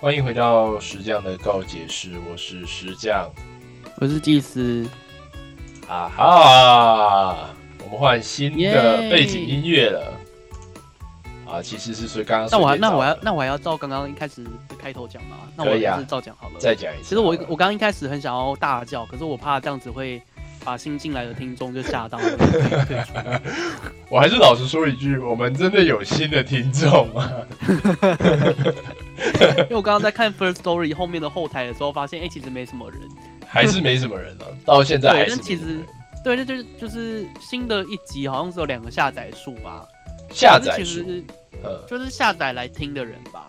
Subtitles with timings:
[0.00, 3.30] 欢迎回到石匠的告解室，我是石匠，
[3.96, 4.86] 我是祭司。
[5.88, 10.13] 啊哈，我们换新的背景音乐了。
[11.64, 15.38] 啊，其实是所以刚刚那我那我要那我还要照刚刚一开始的开头讲吗？
[15.56, 16.54] 那我还是照讲好了。
[16.58, 17.08] 再讲一次。
[17.08, 20.20] 其实我我刚刚一开始很想要大叫，可是我怕这样子会
[20.64, 22.18] 把新进来的听众就吓到。
[24.10, 27.30] 我还是老实说一句，我们真的有新的听众吗？
[29.56, 33.00] 因为我刚刚在看 First Story 后面的后台的时候，发现哎，其实没什么人，
[33.46, 34.44] 还是没什么人啊。
[34.64, 35.36] 到现在还是。
[35.38, 35.80] 其实，
[36.22, 39.86] 对，那就是就是新的一集，好像是有两个下载数吧。
[40.30, 41.04] 下载数，
[41.62, 43.48] 呃，就是下载来听的人吧。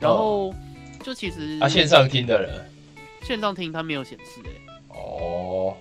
[0.00, 0.54] 然后
[1.02, 2.70] 就其实啊，线上听的人，
[3.22, 4.50] 线上听它没有显示哎。
[4.88, 5.76] 哦。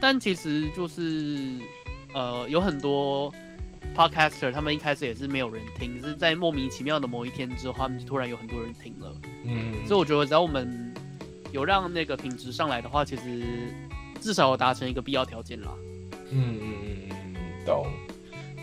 [0.00, 1.58] 但其实就是
[2.14, 3.32] 呃，有很多。
[3.96, 9.12] Podcaster 他们一开始也是没有人听，是在莫名其妙的某一天之后，他们就突然有很多人听了。
[9.44, 10.94] 嗯，所以我觉得只要我们
[11.50, 13.42] 有让那个品质上来的话，其实
[14.20, 15.72] 至少达成一个必要条件啦。
[16.30, 17.86] 嗯嗯嗯嗯，懂。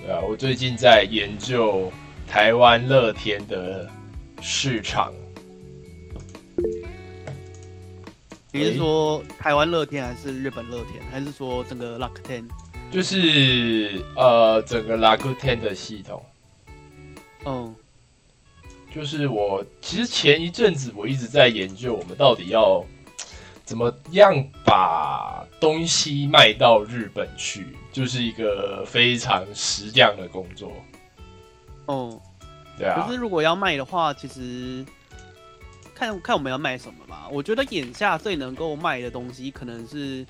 [0.01, 1.91] 对啊，我最近在研究
[2.27, 3.89] 台湾乐天的
[4.41, 5.13] 市场。
[8.51, 12.45] 你是说台湾乐天还是日本乐天，还是说整个 Luck Ten？
[12.91, 16.23] 就是呃，整个 Luck Ten 的系统，
[17.45, 17.75] 嗯，
[18.93, 22.83] 就是我其实前一阵子我一直在研究，我们到底要
[23.63, 24.33] 怎么样
[24.65, 30.71] 把东西卖到日本去，就是一个非常实匠的工作。
[31.87, 32.21] 哦，
[32.77, 33.01] 对啊。
[33.01, 34.85] 可是如果要卖的话，其实
[35.93, 37.27] 看看我们要卖什么吧。
[37.31, 40.25] 我觉得眼下最能够卖的东西，可能是。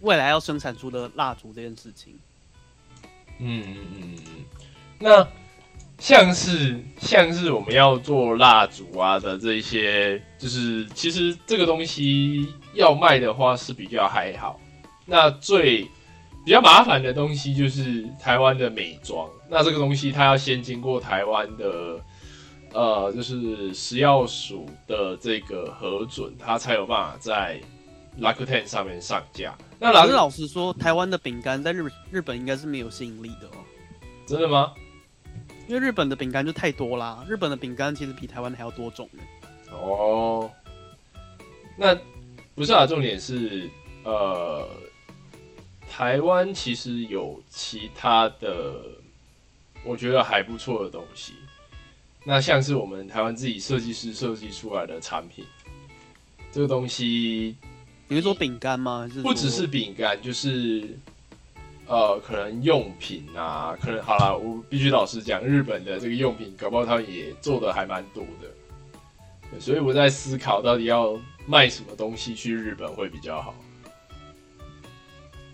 [0.00, 2.16] 未来要生产出的蜡烛这件事情，
[3.40, 4.44] 嗯嗯嗯嗯，
[5.00, 5.28] 那
[5.98, 14.60] 像是像是我们要做蜡烛啊的这些，就是其实这个东西要卖的话是比较还好。
[15.04, 15.82] 那最
[16.44, 22.00] 比较麻烦的东西就是台湾的美妆，那这个东西它要先经过台湾的
[22.72, 27.60] 呃，就是食药署的这个核准，它才有办法在
[28.20, 29.56] Rakuten 上面上架。
[29.80, 33.64] 那老师老实说，台湾的饼干在日日本应该是没有吸引力的哦。
[34.26, 34.74] 真的吗？
[35.66, 39.22] 因为日本的饼干就太多啦，日本的饼干其实比台湾的还要多种呢。
[39.70, 40.50] 哦，
[41.76, 41.96] 那
[42.54, 43.68] 不是啊，重点是
[44.04, 44.66] 呃，
[45.90, 48.82] 台湾其实有其他的，
[49.84, 51.34] 我觉得还不错的东西。
[52.24, 55.44] 那像是我们台湾自己设计师设计出来的产品，
[56.52, 57.56] 这个东西。
[58.06, 59.08] 比如说饼干吗？
[59.22, 60.96] 不只是饼干，就是
[61.86, 69.60] 呃，可能用品啊，可能好了，我必须老实讲，日本的这个用品，搞不好他们也做的还蛮多的。
[69.60, 73.54] 所以我在思考，到底要卖什么东西去日本会比较好。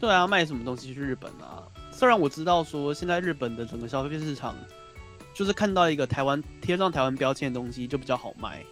[0.00, 1.62] 对啊，卖什么东西去日本啊？
[2.04, 4.54] 虽然我知道说，现在日本的整个消费市场，
[5.32, 8.62] 就是看到一个台湾贴上台湾标签的东西就比较好卖。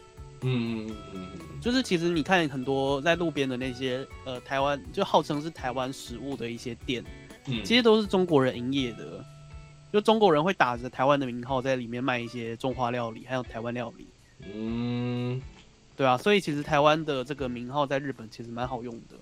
[0.42, 1.40] 嗯嗯嗯嗯。
[1.58, 7.02] 就是其实你看很多在路边的那些呃台湾就号称是台湾食物的一些店，
[7.46, 9.24] 嗯，其实都是中国人营业的，
[9.90, 14.06] 就中国人会打着台湾的名号在里面卖一些中华料理，还有台湾料理，
[14.54, 15.40] 嗯，
[15.96, 19.16] 对啊，所以其实台湾的这个名号在日本其实蛮好用的。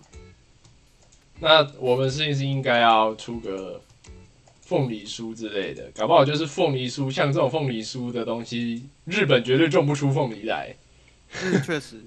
[1.42, 3.80] 那我们是不是应该要出个
[4.70, 5.90] 凤梨酥之类的？
[5.96, 10.72] 搞不好就是凤梨酥，像这种凤梨酥的东西，日本绝对种不出凤梨来。
[11.42, 12.00] 嗯，确实，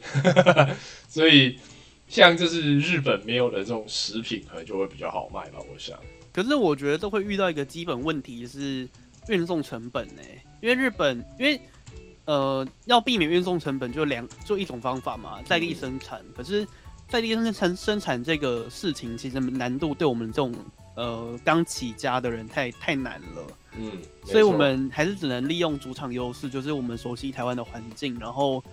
[1.10, 1.60] 所以
[2.08, 5.60] 像就是日本没有的这种食品，可能就会比较好卖吧。
[5.60, 6.00] 我想，
[6.32, 8.88] 可是我觉得都会遇到一个基本问题是
[9.28, 10.22] 运送成本呢，
[10.62, 11.60] 因为日本，因为
[12.24, 16.22] 呃，要避免运送成本，就两就一种方法嘛，在地生产。
[16.34, 16.66] 可是
[17.10, 20.54] 在地生产生产这个事情，其实难度对我们这种
[20.96, 23.48] 呃刚起家的人太太难了。
[23.78, 23.92] 嗯，
[24.26, 28.64] 所以我们还是只能利用主场优势，就是我们熟悉台湾的环境，然后。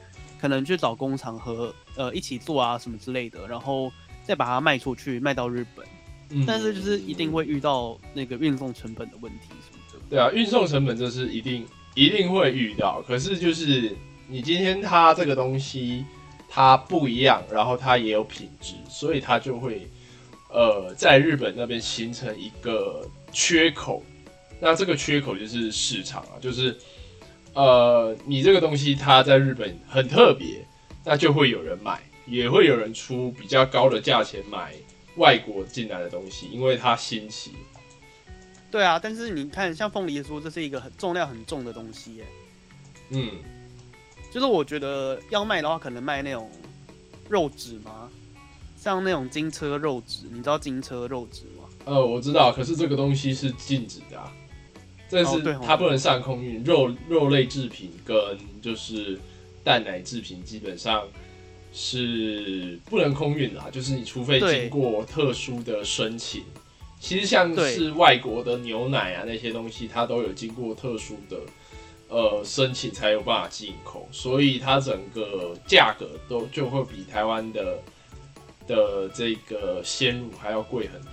[0.40, 3.92] 可能去找工厂和呃一起做啊什么之类的，然后
[4.24, 5.86] 再把它卖出去，卖到日本。
[6.46, 9.98] 但是就是一定会遇到那个运送成本的问题什么的。
[10.08, 13.02] 对啊，运送成本这是一定一定会遇到。
[13.02, 13.94] 可是就是
[14.28, 16.06] 你今天它这个东西
[16.48, 19.86] 它不一样，然后它也有品质，所以它就会
[20.52, 24.02] 呃在日本那边形成一个缺口。
[24.60, 26.76] 那这个缺口就是市场啊，就是。
[27.52, 30.64] 呃，你这个东西它在日本很特别，
[31.04, 34.72] 那就会有人买，也会有人出比较高的价钱买
[35.16, 37.50] 外国进来的东西，因为它新奇。
[38.70, 42.24] 对啊，但是你看，像凤梨酥，这是一个很重量很重的东西耶。
[43.08, 43.32] 嗯，
[44.30, 46.48] 就是我觉得要卖的话，可能卖那种
[47.28, 48.08] 肉质吗？
[48.80, 51.64] 像那种金车肉质，你知道金车肉质吗？
[51.84, 54.32] 呃，我知道，可是这个东西是禁止的啊，
[55.06, 58.16] 这是它不能上空运，肉肉类制品跟
[58.62, 59.20] 就是
[59.62, 61.06] 蛋奶制品基本上
[61.74, 66.42] 是不能空运的啊，就是你除非经过特殊的申请。
[66.98, 71.36] 其实像是外国的牛奶啊那些东西，它都有经过特殊的
[72.08, 77.78] 呃申请才有办法进口，所以它整个价格都就会比台湾的
[78.70, 81.12] 的这个鲜乳还要贵很多。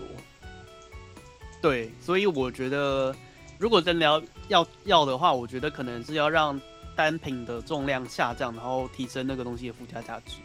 [1.59, 3.15] 对，所以我觉得，
[3.57, 6.59] 如果真的要要要的话，我觉得可能是要让
[6.95, 10.35] 单品的重量下降，然后提升那个东西的附加价值。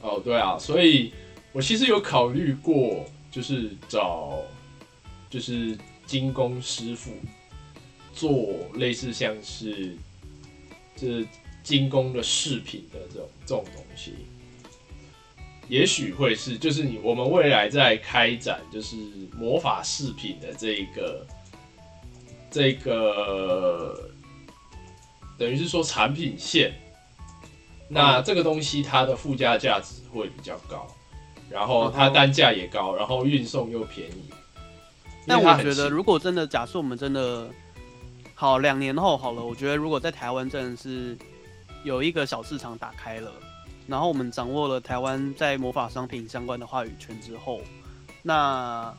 [0.00, 1.12] 哦，对啊，所以
[1.52, 4.38] 我其实有考虑过，就是找
[5.28, 5.76] 就是
[6.06, 7.10] 精工师傅
[8.14, 9.96] 做类似像是
[10.94, 11.26] 就是
[11.64, 14.14] 精工的饰品的这种这种东西，
[15.68, 18.96] 也许会是就是你我们未来在开展就是
[19.36, 21.26] 魔法饰品的这个
[22.50, 24.10] 这个
[25.38, 26.72] 等于是说产品线。
[27.88, 30.88] 那这个东西它的附加价值会比较高，
[31.48, 34.24] 然后它单价也高，然后运送又便宜。
[35.24, 37.48] 但因为它很轻我觉得，如果真的假设我们真的
[38.34, 41.16] 好两年后好了，我觉得如果在台湾真的是
[41.84, 43.32] 有一个小市场打开了，
[43.86, 47.60] 然后我们掌握了台湾在魔法商品相关的话语权之后，
[48.22, 48.92] 那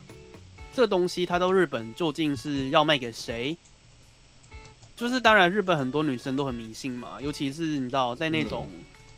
[0.72, 3.56] 这东西它到日本究竟是要卖给谁？
[4.96, 8.68] 就是当然，日本很多女生都很迷信嘛，尤其是你知道在那种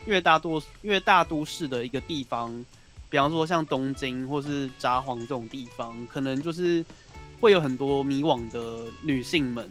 [0.05, 2.52] 越大多越大都市的一个地方，
[3.08, 6.84] 比方说像东京或是札幌这种地方，可能就是
[7.40, 9.70] 会有很多迷惘的女性们。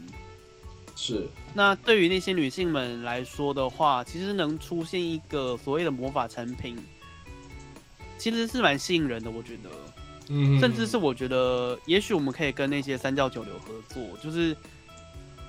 [1.02, 6.78] 是那对于那些女性们来说的话，其实能出现一个所谓的魔法产品，
[8.18, 9.32] 其实是蛮吸引人的。
[9.32, 9.70] 我觉得，
[10.28, 14.56] 嗯甚至是我觉得，也许我们可以跟那些三教九流合作，就是。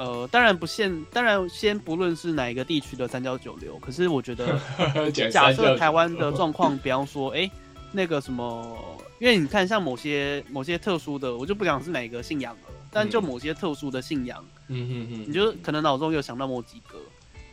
[0.02, 4.58] 呃，当然不限，当然先不论是哪一个地区的三教九流，可是我觉得
[5.12, 7.50] 假假设台湾的状况，比方说，哎、
[7.93, 8.79] 那个什么，
[9.19, 16.99] 因为你看，像某些某些特殊的，我就不讲是哪个信仰了，但就某些特殊的信仰，嗯嗯嗯你就可能脑中有想到某几个，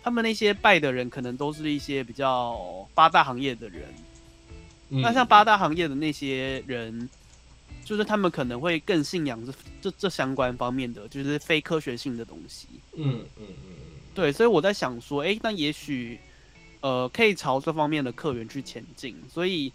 [0.03, 3.83] 他们那些拜的人，可能都是一些比较八大行业的人。
[4.89, 7.09] 嗯，那像八大行业的那些人，
[7.83, 12.67] 就是他们可能会更信仰这这这相关方面的，就是非科学性的东西。
[12.93, 13.73] 嗯嗯嗯
[14.13, 16.19] 对，所以我在想说，哎、那也许，
[16.81, 19.15] 呃，可以朝这方面的客源去前进。
[19.29, 19.71] 所以，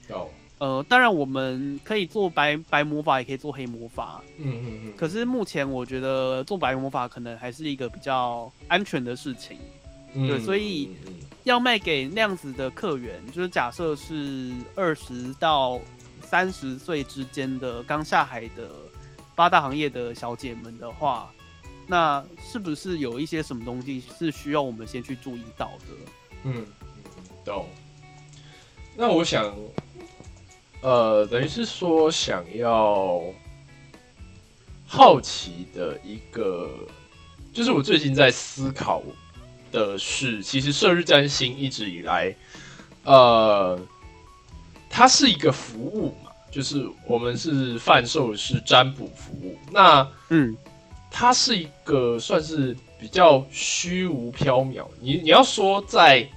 [0.62, 4.22] 呃，当然我们可以做白白魔法，也可以做黑魔法。
[4.38, 9.58] 嗯嗯嗯，可是目前我觉得做白魔法可能还是一个比较安全的事情。
[10.14, 15.80] 嗯对所以嗯要卖给那样子的客源，就是假设是二十到
[16.22, 18.70] 三十岁之间的刚下海的
[19.34, 21.28] 八大行业的小姐们的话，
[21.88, 26.12] 那是不是有一些什么东西是需要我们先去注意到的？
[26.44, 26.64] 嗯
[27.44, 27.66] 懂。
[28.94, 29.50] 那我想，
[30.82, 33.22] 呃，等于是说想要
[34.86, 36.68] 好奇的一个，
[37.52, 39.00] 就是我最近在思考
[39.70, 42.34] 的是，其实射日占星一直以来，
[43.04, 43.78] 呃，
[44.90, 50.56] 它是一个服务嘛，就是我们是贩售的是占卜服务，那嗯，
[51.12, 54.84] 它是一个算是比较虚无缥缈。
[55.00, 56.28] 你你要说在，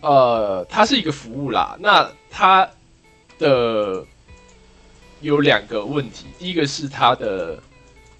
[0.00, 2.68] 呃，它是一个服务啦，那它
[3.38, 4.04] 的
[5.20, 7.60] 有两个问题，第一个是它的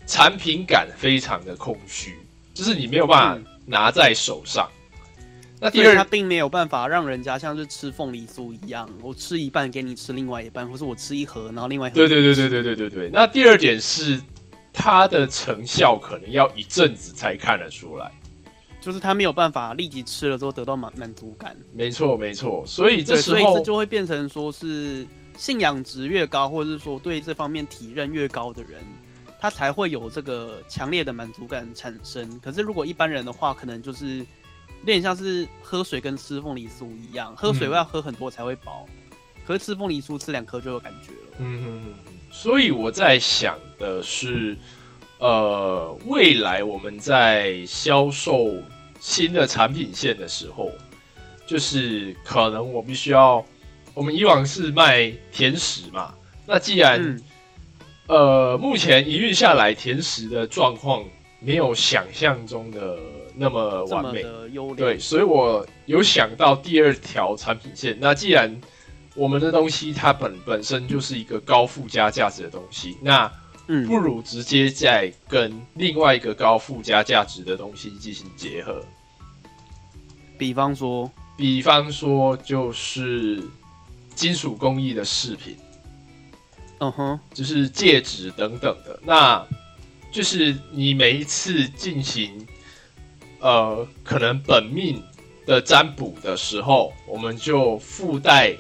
[0.06, 2.16] 产品感非常的空虚，
[2.54, 4.68] 就是你没有办法拿在手上。
[5.60, 13.10] 那第二它，并没有办法让人家像是吃凤梨酥一样，我吃一半给你吃另外一半，或是我吃一盒，然后另外一盒对对对对对对对对。
[13.12, 14.20] 那第二点是
[14.72, 18.12] 它的成效可能要一阵子才看得出来。
[18.88, 21.54] 就是他没有办法立即吃了之后得到满满足感。
[21.74, 28.80] 没错没错，所以这，时候所以这就会变成说是信仰值越高，或者是说对这方面体认越高的人，
[29.38, 32.40] 他才会有这个强烈的满足感产生。
[32.40, 38.86] 可是如果一般人的话，可能就是有点像是喝水跟吃凤梨酥一样，喝水嗯要喝很多才会饱，
[39.46, 41.36] 可是吃凤梨酥吃两颗就有感觉了。
[41.40, 41.94] 嗯嗯嗯，
[42.30, 44.56] 所以我在想的是，
[45.18, 48.50] 呃，未来我们在销售
[49.00, 50.70] 新的产品线的时候，
[51.46, 53.44] 就是可能我必须要，
[53.94, 56.14] 我们以往是卖甜食嘛，
[56.46, 57.22] 那既然、嗯
[58.08, 61.04] 呃目前营运下来，甜食的状况
[61.40, 62.96] 没有想象中的
[63.34, 64.24] 那么完美。
[64.74, 67.98] 对，所以我有想到第二条产品线。
[68.00, 68.58] 那既然
[69.14, 73.30] 我们的东西它本本身就是一个高附加价值的东西，那
[73.68, 78.82] 嗯不如直接再跟另外一个高附加价值的东西进行结合。
[80.36, 83.42] 比方说，比方说，就是
[84.14, 85.56] 金属工艺的饰品，
[86.78, 88.98] 嗯哼，就是戒指等等的。
[89.04, 89.44] 那
[90.10, 92.46] 就是你每一次进行
[93.40, 95.02] 呃可能本命
[95.44, 98.54] 的占卜的时候，我们就附带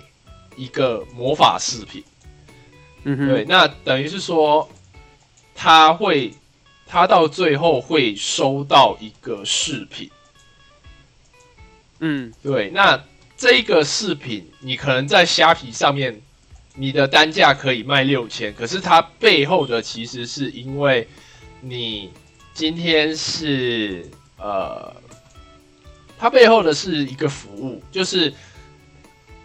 [0.56, 2.02] 一个魔法饰品。
[3.04, 4.68] 嗯哼，对，，那等于是说，
[5.60, 6.32] 他会，
[6.86, 10.08] 他到最后会收到一个饰品。
[11.98, 13.02] 嗯对，那
[13.36, 16.22] 这个饰品你可能在虾皮上面，
[16.76, 21.08] 你的单价可以卖六千，可是它背后的其实是因为
[21.60, 22.12] 你
[22.54, 24.94] 今天是呃，
[26.16, 28.32] 它背后的是一个服务，就是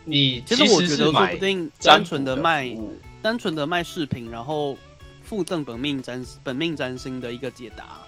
[0.06, 2.78] 你其实我觉得说是买不定单纯的的卖
[3.24, 4.78] 单纯的卖饰品，然后
[5.24, 8.02] 附赠本命占本命占星的一个解答。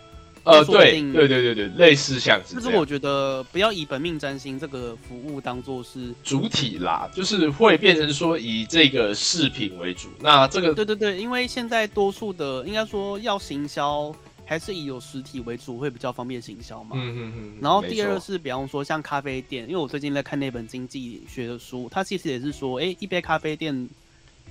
[0.43, 10.07] 呃，对对对对对，类似像就是我觉得不要以本命占星这个服务当做是，主体啦，就是会变成说以这个饰品为主。
[10.19, 16.91] 那这个对对对，因为现在多数的应该说要行销，还是以有实体为主，会比较方便行销嘛。
[16.93, 23.89] 嗯嗯嗯，然后第二是，比方说像咖啡店，因为我最近在看那本经济学的书，它其实也是说，哎，一杯咖啡店，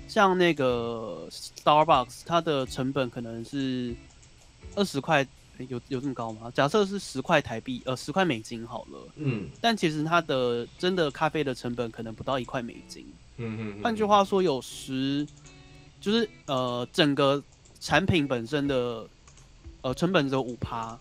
[0.07, 3.95] 像那个 Starbucks，它的成本可能是
[4.75, 5.27] 二十块，
[5.69, 6.51] 有有这么高吗？
[6.55, 13.07] 假设是十块台币，呃，十块美金好了，嗯但其实它的真的咖啡的成本可能不到一块美金。
[13.37, 15.27] 嗯嗯，换句话说，有十，
[16.01, 17.43] 就是呃，整个
[17.81, 19.07] 产品本身的
[19.81, 20.97] 呃成本只有五趴，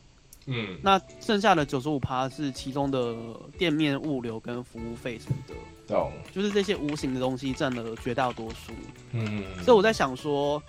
[0.46, 0.78] 嗯。
[0.82, 3.16] 那剩下的九十五趴是其中的
[3.58, 5.54] 店面物流跟服务费什么的，
[5.88, 8.72] 懂，就是这些无形的东西占了绝大多数。
[9.12, 10.62] 嗯，所以我在想说，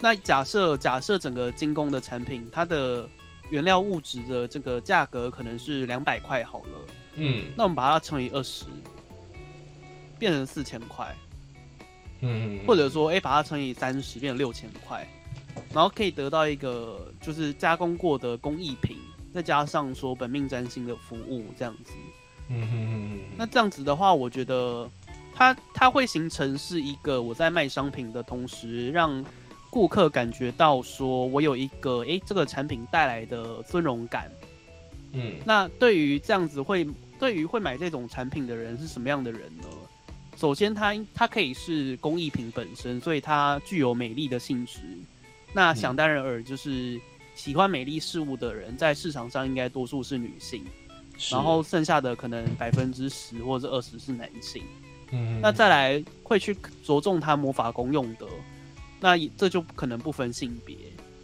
[0.00, 3.08] 那假设假设整个精工的产品，它的
[3.50, 6.78] 原料物质的这个价格可能是两百块好了，
[7.14, 7.44] 嗯。
[7.56, 8.64] 那我们把它乘以二十，
[10.18, 11.14] 变成四千块，
[12.20, 15.06] 嗯，或者说，哎、把它乘以三十，变成六千块，
[15.72, 18.96] 然后可以得到一个就是加工过的工艺品，
[19.36, 21.92] 再加上说本命占星的服务这样子。
[22.48, 24.90] 嗯嗯嗯那这样子的话，我觉得
[25.34, 29.22] 它它会形成是一个我在卖商品的同时，让
[29.68, 34.32] 顾客感觉到说我有一个诶这个产品带来的尊荣感。
[35.12, 36.86] 嗯那对于这样子会
[37.18, 39.64] 对于会买这种产品的人是什么样的人呢？
[40.38, 44.80] 首先它，它可以是工艺品本身，所以它具有美丽的性质。
[45.52, 47.00] 那想当然尔，就是
[47.36, 50.64] 喜欢美丽事物的人，在市场上应该多数是女性。
[51.30, 54.62] 然后剩下的可能百分之十或者二十是男性，
[55.12, 58.26] 嗯那再来会去着重它魔法功用的，
[59.00, 60.76] 那这就可能不分性别。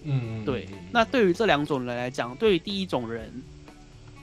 [0.05, 3.31] 嗯对，那对于这两种人来讲，对于第一种人，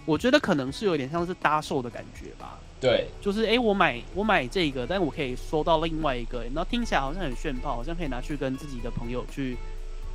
[0.08, 9.56] 我觉得可能是有点像是搭售的感觉吧，对就是诶，我买我买这个，但我可以收到另外一个，然后听起来好像很炫炮，好像可以拿去跟自己的朋友去。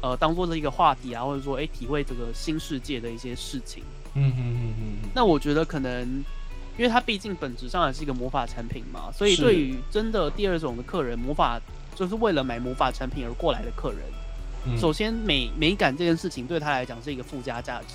[0.04, 3.82] 呃，当做是一个话题啊，或者说，诶，体会这个新世界的一些事情。
[4.12, 6.06] 嗯嗯嗯嗯那我觉得可能，
[6.76, 11.58] 因为它毕竟本质上还是一个魔法产品嘛，所以对于真的第二种的客人，魔法
[11.94, 14.00] 就是为了买魔法产品而过来的客人，
[14.66, 17.94] 嗯，首先美美感这件事情对他来讲是一个附加价值。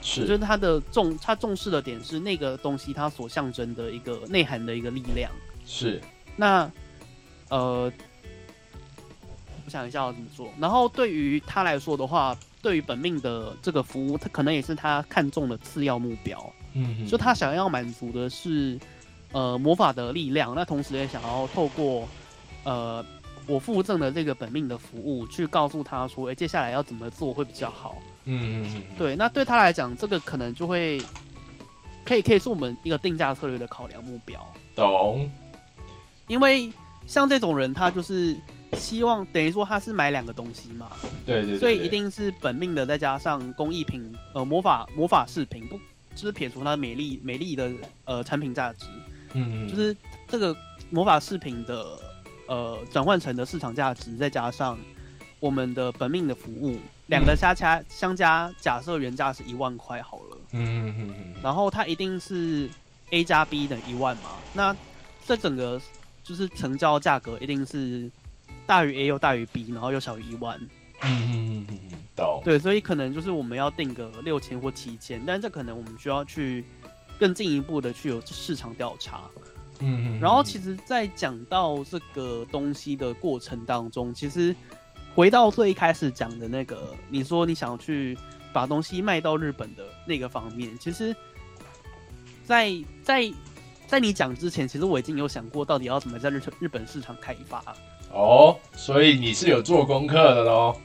[0.00, 5.30] 是，就是得他的重他重视的点是那个东西它所象征的一个内涵的一个力量。
[5.66, 6.00] 是
[6.34, 6.70] 那
[7.50, 7.92] 呃，
[9.66, 10.48] 我想一下要怎么做。
[10.58, 16.52] 然后对于他来说的话，对于本命的这个服务，他可能也是他看中的次要目标。
[16.72, 18.78] 嗯就他想要满足的是，
[19.32, 22.06] 呃，魔法的力量，那同时也想要透过，
[22.64, 23.04] 呃，
[23.46, 27.96] 我附赠的这个本命的服务，去告诉他说，哎、接下来要怎么做会比较好。
[28.24, 31.00] 嗯嗯嗯对，那对他来讲，这个可能就会，
[32.04, 35.30] 可以可以是我们一个定价策略的考量目标，懂
[36.26, 36.70] 因为
[37.06, 38.36] 像这种人，他就是
[38.76, 40.90] 希望等于说他是买两个东西嘛，
[41.24, 45.78] 对对，所以一定是本命的，再加上工艺品，呃，魔法魔法饰品，不
[46.14, 47.70] 就是撇除它的美丽美丽的
[48.04, 48.86] 呃产品价值，
[49.34, 49.96] 嗯就是
[50.28, 50.56] 这个
[50.90, 51.98] 魔法饰品的
[52.46, 54.78] 呃转换成的市场价值，再加上
[55.40, 62.68] 我们的本命的服务，两个加加相加，假设原价是一万块好了，嗯嗯嗯嗯，然后它一定是
[63.10, 64.30] A 加 B 等于一万嘛？
[64.54, 64.76] 那
[65.26, 65.80] 这整个
[66.24, 68.10] 就是成交价格一定是
[68.66, 70.60] 大于 A 又大于 B，然后又小于一万。
[71.02, 71.66] 嗯。
[72.42, 76.64] 对，所以可能就是我们要定个六千或七千，但这可能我们需要去
[77.18, 79.22] 更进一步的去有市场调查。
[79.80, 84.56] 嗯嗯，然后其实，在讲到这个东西的过程当中，其实
[85.14, 88.16] 回到最一开始讲的那个，你说你想去
[88.50, 91.14] 把东西卖到日本的那个方面，其实，
[92.44, 93.34] 在在在
[94.00, 97.62] 你讲之前，其实我已经有想过，到底要怎么在日日本市场开发。
[98.12, 100.76] 哦，所以你是有做功课的喽？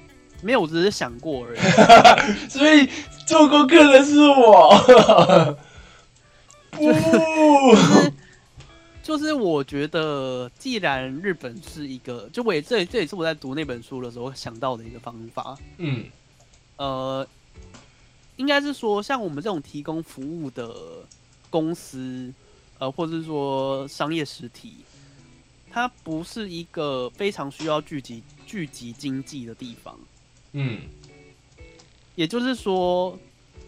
[0.41, 1.59] 没有，我只是想过而已。
[2.49, 2.89] 所以
[3.25, 5.57] 做功课的是我。
[6.71, 6.91] 不。
[9.03, 15.57] 就是我觉得，既然日本是一个，就我也这这也是我在读那本书的时候想到的一个方法。
[15.77, 16.05] 嗯，
[16.77, 17.27] 呃，
[18.35, 20.71] 应该是说，像我们这种提供服务的
[21.49, 22.31] 公司，
[22.81, 24.77] 呃，或者是说商业实体，
[25.69, 29.95] 它不是一个非常需要聚集聚集经济的地方。
[30.53, 30.81] 嗯，
[32.15, 33.17] 也就是说，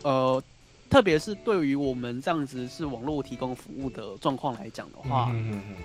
[0.01, 0.43] 呃。
[0.89, 5.33] 特别是对于我们这样子是网络提供服务的状况来讲的话，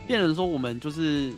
[0.07, 1.33] 变成说我们就是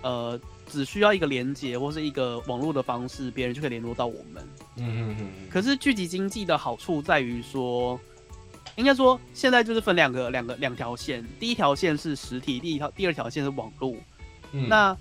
[0.00, 4.42] 呃只需要一个连接或是一个网络的方式，别人就可以联络到我们。
[4.78, 5.28] 嗯嗯嗯。
[5.50, 8.00] 可是聚集经济的好处在于说，
[8.76, 13.94] 应该说现在就是分两个两个两条线，第一条线是实体，第一条第二条线是网络。
[14.68, 14.96] 那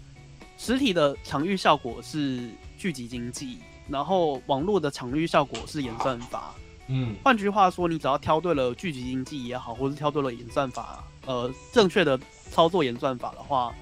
[0.57, 3.57] 实体的场域效果是聚集经济，
[3.89, 6.53] 然后网络的场域效果是演算法。
[6.87, 13.73] 嗯，换句话说，你只要挑对了聚集经济也好，或是挑对了演算法，呃，正确的操作演算法的话，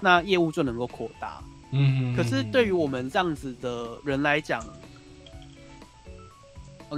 [0.00, 1.42] 那业务就能够扩大。
[1.72, 4.64] 嗯，可是对于我们这样子的人来讲，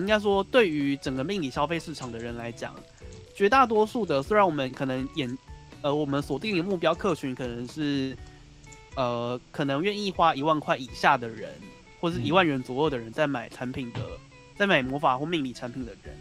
[0.00, 2.74] 应该说对于整个命理消费市场的人来讲，
[3.34, 5.38] 绝大多数的虽然我们可能演，
[5.82, 8.16] 呃，我们锁定的目标客群可能是，
[8.94, 11.50] 呃，可能愿意花一万块以下的人，
[12.00, 14.00] 或是一万元左右的人在买产品的。
[14.58, 16.16] 在买魔法或命理产品的人，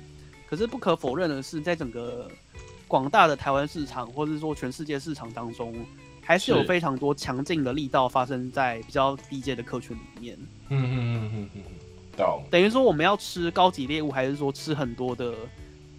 [0.45, 2.29] 可是不可否认的是，在整个
[2.85, 5.73] 广大的台湾市场，或者说全世界市场当中，
[6.21, 10.38] 还是有非常多强劲的力道发生在比较低阶的客群里面。
[10.67, 11.63] 嗯嗯嗯嗯嗯，
[12.15, 12.43] 懂。
[12.49, 15.34] 等于说我们要吃高级猎物，还是说吃很多的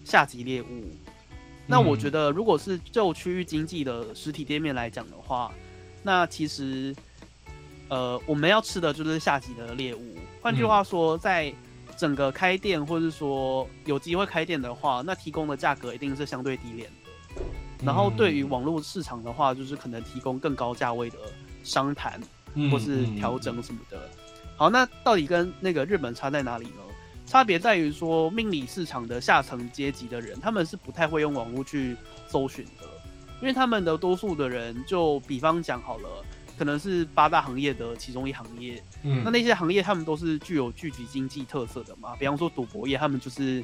[0.03, 0.83] 下级猎物？
[1.69, 5.51] 那我觉得，如果是就区域经济的实体店面来讲的话，
[6.01, 6.95] 那其实，
[7.89, 10.15] 呃，我们要吃的就是下级的猎物。
[10.41, 11.53] 换句话说，在
[11.97, 17.43] 整个开店，或者是说有机会开店的话，那提供的价格一定是相对低廉的。
[17.83, 21.17] 然后对于网络市场的话，就是可能提供更高价位的
[21.65, 22.17] 商谈，
[22.71, 24.09] 或是调整什么的。
[24.57, 26.81] 好，那到底跟那个日本差在哪里呢？
[27.25, 31.95] 差别在于说，命理市场的下层阶级的人，他们是不太会用网络去
[32.27, 32.87] 搜寻的，
[33.39, 36.09] 因为他们的多数的人，就比方讲好了。
[36.57, 42.15] 可能是八大行业的其中一行业，嗯，那那些行业他们都是具有聚集经济特色的嘛。
[42.17, 43.63] 比方说赌博业，他们就是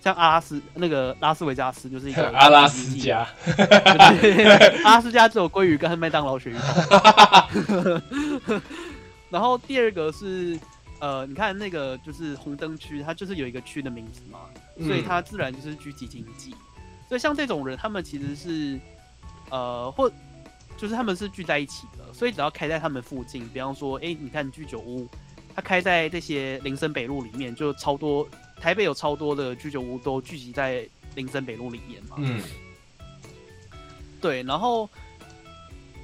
[0.00, 3.24] 像阿拉斯那个拉斯维加斯就是一个 阿拉斯加，
[4.82, 6.58] 阿拉斯加只有鲑鱼跟麦当劳选一
[9.32, 10.56] 然后第二个是
[11.00, 14.40] 呃，你看那个就是红灯区，它就是有一个区的名字嘛，
[14.86, 16.54] 所以它自然就是聚集经济。
[17.08, 18.78] 所以像这种人，他们其实是
[19.50, 20.08] 呃或。
[20.74, 25.06] 就是他们是聚在一起的，所以只要开在他们附近，比方说，哎，你看居酒屋，
[25.54, 32.16] 它开在这些林森北路里面，就超多，台北有超多的居酒屋都聚集在林森北路里面嘛。
[32.18, 32.42] 嗯，
[34.20, 34.88] 对，然后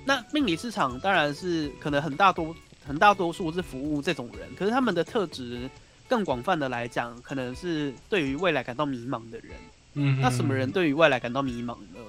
[0.04, 2.54] 那命理市场当然是可能很大多
[2.88, 5.70] 很大多数是服务这种人，可是他们的特质
[6.08, 9.50] 更广泛的来讲，可能是对于未来感到迷茫的人。
[9.94, 12.00] 嗯，那什么人对于未来感到迷茫呢？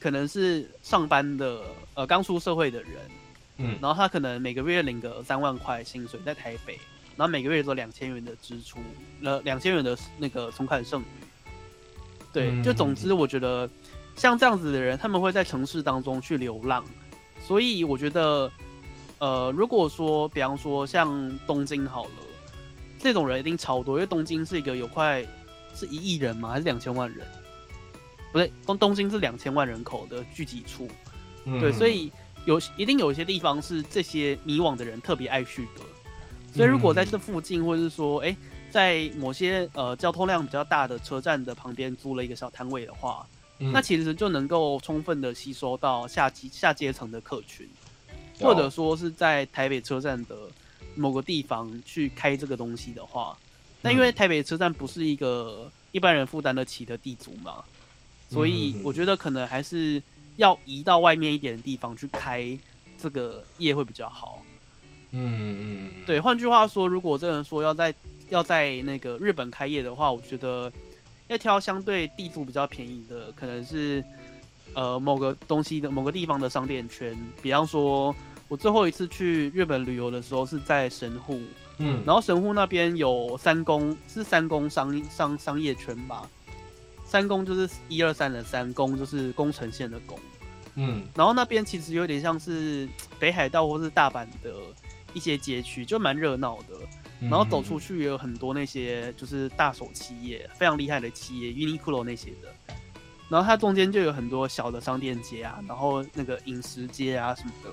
[0.00, 1.62] 可能是上班的，
[1.94, 2.92] 呃，刚出社会的人，
[3.58, 6.78] 嗯，然后他可能每个月领个三万块薪水在台北，
[7.16, 8.80] 然后每个月做两千元的支出，
[9.22, 11.04] 呃，两千元的那个存款剩余，
[12.32, 13.68] 对，就总之我觉得
[14.16, 16.84] 像这样子的人，他们会在城市当中去流浪，
[17.42, 18.50] 所以我觉得，
[19.18, 22.10] 呃，如果说比方说像东京好了，
[22.98, 25.24] 这种人一定超多，因为东京是一个有快
[25.74, 26.50] 是一亿人吗？
[26.50, 27.26] 还是两千万人？
[28.32, 30.88] 不对，东东京是两千万人口的聚集处，
[31.60, 32.10] 对，所以
[32.46, 35.82] 有一定有一些地方是这些迷惘的人特别爱去的。
[36.52, 38.36] 所以如果在这附近，或者是说，哎，
[38.70, 43.24] 在某些呃交通量比较大的车站的旁边租了一个小摊位的话，
[43.58, 47.68] 那其实就能够充分的吸收到下级下阶层的客群，
[48.40, 50.36] 或者说是在台北车站的
[50.94, 53.36] 某个地方去开这个东西的话，
[53.82, 57.64] 那因为台北车站不是一个一般人负担得起的地主嘛，
[58.28, 60.02] 所以我觉得可能还是
[60.36, 62.58] 要移到外面一点的地方去开
[62.98, 64.42] 这个业会比较好。
[65.12, 67.94] 嗯嗯，对，换句话说，如果这人说要在
[68.30, 70.72] 要在那个日本开业的话，我觉得
[71.28, 74.02] 要挑相对地租比较便宜的，可能是
[74.74, 77.16] 呃某个东西的某个地方的商店圈。
[77.42, 78.14] 比方说，
[78.48, 81.40] 我最后一次去日本旅游的时候是在神户，
[81.78, 86.28] 嗯，然后神户那边有三宫，是三宫商商商业圈吧？
[87.04, 90.18] 三宫就是一二三的三宫，就是宫城县的宫，
[90.74, 94.52] 嗯，然后那边其实有点像是北海道或是大阪的
[95.12, 96.74] 一些街区，就蛮热闹的。
[97.20, 102.53] 然后走出去也有很多那些就是大手企业，非常厉害的企业，Uniqlo 那些的。
[103.28, 107.70] 然后它中间就有很多小的商店街啊，然后那个饮食街啊什么的。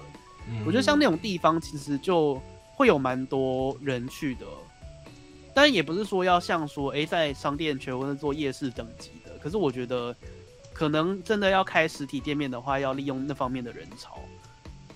[0.66, 2.42] 我觉得像那种地方，其实就
[2.76, 4.46] 会有蛮多人去的。
[5.54, 9.38] 但也不是说要像说，哎，在商店全部是做夜市等级的。
[9.40, 10.16] 可是我觉得，
[10.74, 14.20] 可能真的要开实体店面的话，要利用那方面的人潮。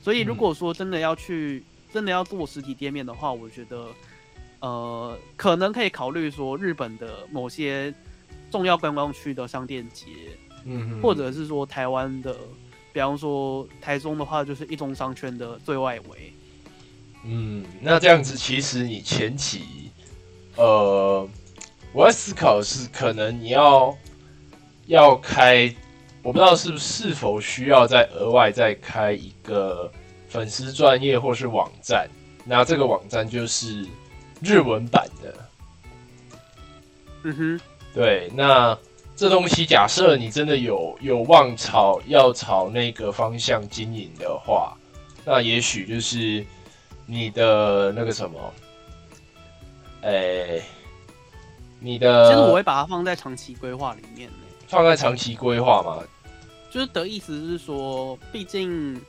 [0.01, 1.63] 所以如果说真的要去，
[1.93, 3.87] 真的要做实体店面的话，我觉得。
[4.61, 7.93] 呃，可能可以考虑说日本的某些
[8.49, 10.07] 重要观光区的商店街，
[10.65, 12.35] 嗯，或者是说台湾的，
[12.91, 16.33] 比方说台中的话，就是一中商圈的最外围。
[17.23, 19.91] 嗯，那这样子其实你前期，
[20.55, 21.27] 呃，
[21.93, 23.97] 我在思考是可能你要
[24.87, 25.73] 要开，
[26.21, 29.91] 我不知道是不是否需要再额外再开一个
[30.27, 32.09] 粉丝专业或是网站，
[32.43, 33.85] 那这个网站就是。
[34.41, 35.33] 日文版的，
[37.23, 37.59] 嗯哼，
[37.93, 38.77] 对，那
[39.15, 44.75] 这东西假设你真的有有望朝要朝那个方向经营的话，
[45.23, 46.45] 那也许就是
[47.05, 48.53] 你的那个什么，
[50.01, 50.59] 哎，
[51.79, 54.29] 你的，其实我会把它放在长期规划里面
[54.67, 56.03] 放在长期规划嘛，
[56.69, 58.99] 就是的意思是说，毕竟，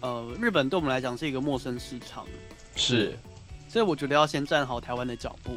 [0.00, 2.24] 呃，日本对我们来讲是一个陌生市场，
[2.76, 3.18] 是。
[3.68, 5.52] 所以我觉得要先站好台湾的脚步。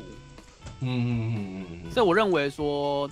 [0.80, 1.92] 嗯嗯嗯嗯。
[1.92, 3.08] 所以我认为说，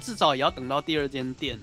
[0.00, 1.58] 至少也要等到第二间店，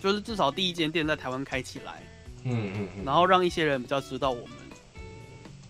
[0.00, 2.02] 就是至少第一间店在台湾开起来。
[2.44, 2.88] 嗯嗯。
[3.04, 4.50] 然后让一些人比较知道我们。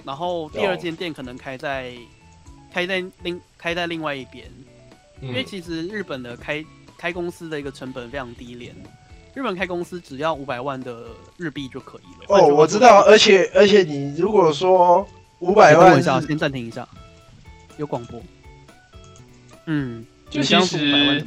[0.04, 1.94] 然后第二间店可能开在
[2.72, 4.50] 开在另开在另外一边，
[5.20, 6.64] 因为其实日本的开
[6.98, 8.74] 开公司的一个成本非常低廉。
[9.34, 11.06] 日本开公司只要五百万的
[11.38, 12.36] 日币就可以了。
[12.36, 15.06] 哦，我知道，而且而且你如果说
[15.38, 16.86] 五百万，等一下，先暂停一下，
[17.78, 18.20] 有广播。
[19.64, 21.24] 嗯，就其实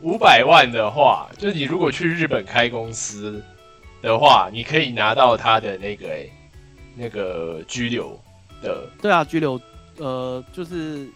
[0.00, 3.42] 五百万的话，就是你如果去日本开公司
[4.00, 6.06] 的话，你可以拿到他的那个
[6.94, 8.16] 那个居留
[8.62, 8.88] 的。
[9.02, 9.60] 对啊，居留，
[9.96, 11.08] 呃，就是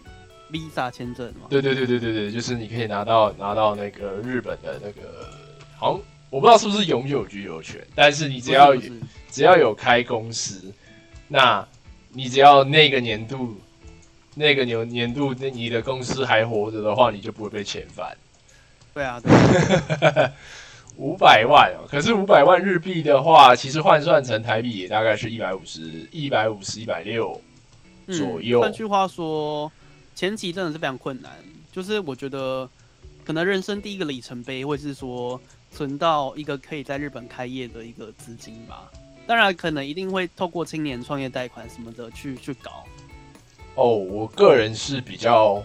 [0.51, 1.47] Visa 签证嘛。
[1.49, 5.29] 对对对对对对，就是你可以拿到拿到那个日本的那个。
[5.77, 8.75] 好像，我不知道是不是永久居留权，但是你只要
[9.29, 10.73] 只要有开公司，
[11.29, 11.65] 那
[12.09, 13.55] 你只要那个年度
[14.35, 18.15] 那个年年度那你的公司还活着的话，你就不会被遣返。
[18.93, 19.21] 对啊，
[20.97, 27.41] 五百万哦，可是五百万日币的话，其实换算成台币也大概是一百五十一百五十一百六
[28.07, 28.61] 左右。
[28.61, 29.71] 换句话说，
[30.15, 31.31] 前期真的是非常困难，
[31.71, 32.69] 就是我觉得
[33.23, 35.39] 可能人生第一个里程碑，或是说。
[35.75, 38.91] 存到一个可以在日本开业的一个资金吧，
[39.25, 42.83] 当然可能一定会透过青年创业贷款什么的去去搞。
[43.75, 45.63] 哦，我个人是比较，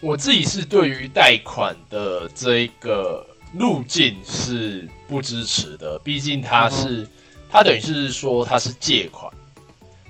[0.00, 7.06] 我自己是对于贷款的这个路径是不支持的，毕竟它是
[7.50, 9.32] 它等于是说它是借款，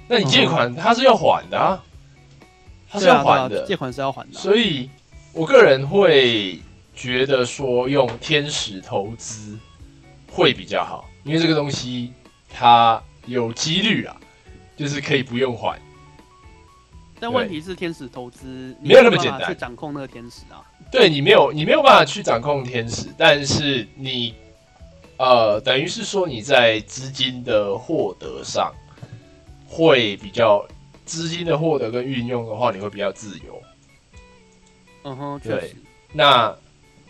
[0.09, 1.83] 那你借款它是要还的啊，
[2.90, 4.88] 它是要还的，借款是要还的，所以
[5.33, 6.61] 我个人会。
[6.99, 9.59] 觉得说用天使投资
[10.33, 12.11] 会比较好，因为这个东西
[12.49, 14.16] 它有几率啊，
[14.79, 15.79] 就是可以不用还。
[17.18, 20.62] 但问题是天使投资没有那么简单去掌控那个天使啊。
[20.90, 24.35] 对你没有你没有办法去掌控天使，但是你
[25.16, 28.72] 呃等于是说你在资金的获得上
[29.66, 30.66] 会比较
[31.05, 33.62] 资金的获得跟运用的话，你会比较自由。
[35.05, 35.74] 嗯哼，对，
[36.12, 36.57] 那。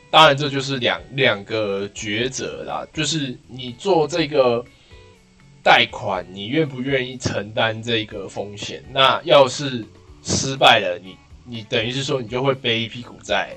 [0.08, 2.86] 当然，这就是两两个抉择啦。
[2.92, 4.64] 就是你做这个
[5.62, 8.82] 贷款，你愿不愿意承担这个风险？
[8.92, 9.84] 那要是
[10.26, 13.56] 失败了，你你等于是说你就会背一屁股债，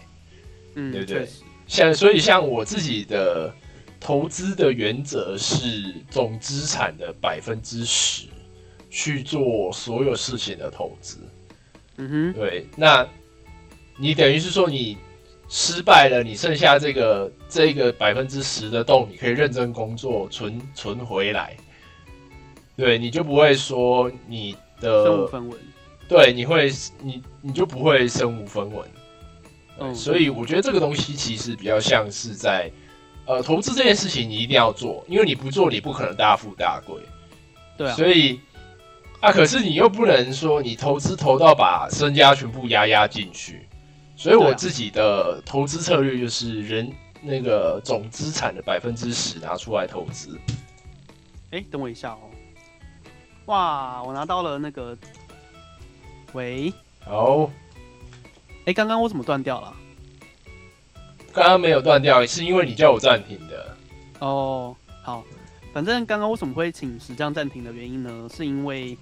[0.75, 1.27] 嗯，对不对？
[1.65, 3.51] 像所以像我自己的
[3.99, 8.27] 投资的原则是总资产的百分之十，
[8.89, 11.17] 去做所有事情的投资。
[11.97, 13.05] 嗯哼，对，那
[13.97, 14.95] 你等于是说你
[15.49, 21.57] 失败了，你剩下这个这个百分之十的洞，你可以认真工作存存回来。
[22.77, 25.59] 对，你就不会说你身无的分文。
[26.09, 26.69] 对，你会
[27.01, 28.85] 你你就不会身无分文。
[29.79, 32.69] 嗯所以我觉得这个东西其实比较像是在
[33.25, 36.97] 呃投资这件事情，你一定要做，因为你不做，你不可能大富大贵。
[37.77, 38.41] 对啊，所以
[39.21, 43.69] 啊，可是你又不能说你投资投到把身家全部压压进去，
[44.17, 46.91] 所以我自己的投资策略就是人
[47.21, 50.37] 那个总资产的百分之十拿出来投资。
[51.51, 52.19] 哎，等我一下哦。
[53.45, 54.97] 哇，我拿到了那个，
[56.33, 57.49] 喂，好，
[58.65, 59.75] 哎，刚刚我怎么断掉了？
[61.33, 63.77] 刚刚没有断掉，是因为你叫我暂停的。
[64.19, 65.23] 哦，好，
[65.73, 68.29] 反正刚刚为什么会请石匠暂停的原因呢？
[68.33, 68.97] 是因为，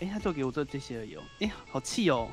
[0.00, 1.22] 哎，他就给我这这些而已哦。
[1.40, 2.28] 哎，好气哦。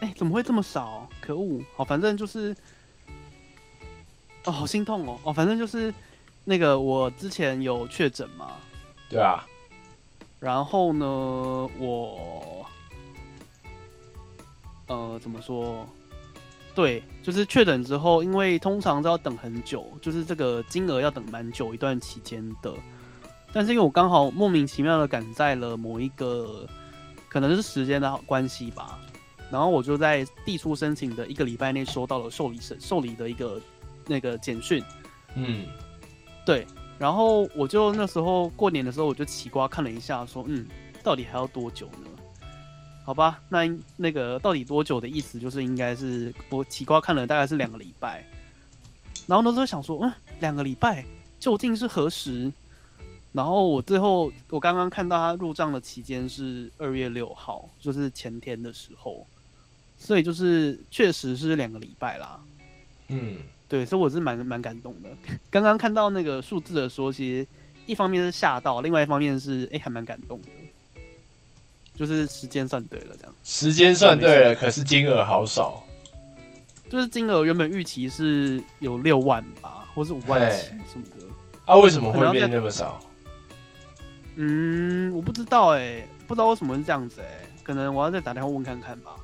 [0.00, 1.08] 哎，怎么会这么少？
[1.20, 1.62] 可恶！
[1.76, 2.54] 好，反正就是，
[4.44, 5.18] 哦，好心痛哦。
[5.22, 5.94] 哦，反正就是
[6.44, 8.52] 那个我之前有确诊嘛，
[9.08, 9.44] 对啊，
[10.44, 11.06] 然后呢，
[11.78, 12.66] 我
[14.88, 15.88] 呃怎么说？
[16.74, 22.74] 对，就是确诊之后，因为通常都要等很久，就是这个金额要等蛮久一段期间的。
[23.54, 26.68] 但是因为我刚好莫名其妙的赶在了某一个，
[27.28, 28.98] 可能是时间的关系吧，
[29.50, 33.58] 然后我就在递出申请的一个礼拜内收到了受理审受理的一个
[34.06, 34.84] 那个简讯，
[35.36, 35.64] 嗯，
[36.44, 36.66] 对，
[36.98, 40.66] 然后我就那时候过年的时候，我就奇瓜看了一下，说，嗯，
[41.02, 42.08] 到底还要多久呢？
[43.04, 48.24] 好吧，那那个到底多久的意思，就是应该是我奇瓜看了大概是两个礼拜，
[49.26, 51.04] 然后那时候想说，嗯，两个礼拜
[51.38, 52.50] 究竟是何时？
[53.32, 59.26] 然后我最后我刚刚看到他入账的期间是二月六号，就是前天的时候，
[59.98, 62.40] 所以就是确实是两个礼拜啦。
[63.08, 63.36] 嗯，
[63.74, 65.08] 对，所以我是蛮蛮感动的。
[65.50, 67.44] 刚刚看到那个数字的时候，其实
[67.86, 70.48] 一方面是吓到，另外一方面是哎、还蛮感动的，
[71.96, 73.34] 就是时间算对了，这样。
[73.42, 75.82] 时间算对了，可是金额好少。
[76.88, 81.26] 就是金额原本预期是有六万吧，或是五万起什么的。
[81.64, 83.00] 啊，为什么会变那么少？
[84.36, 89.16] 嗯，我不知道哎、不知道为什么是这样子哎、可能我要再打电话问看看吧。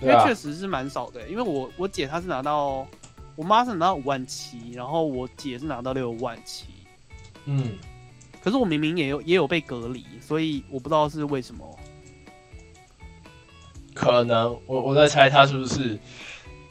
[0.00, 2.86] 因为确，实是蛮少的欸、因为我我姐她是拿到，
[3.36, 6.66] 我妈是拿到五万七，然后我姐是拿到六万七。
[7.46, 7.78] 嗯，
[8.42, 11.78] 可是我明明也有也有被隔离，所以我不知道是为什么。
[13.94, 15.98] 可能我我在猜他是不是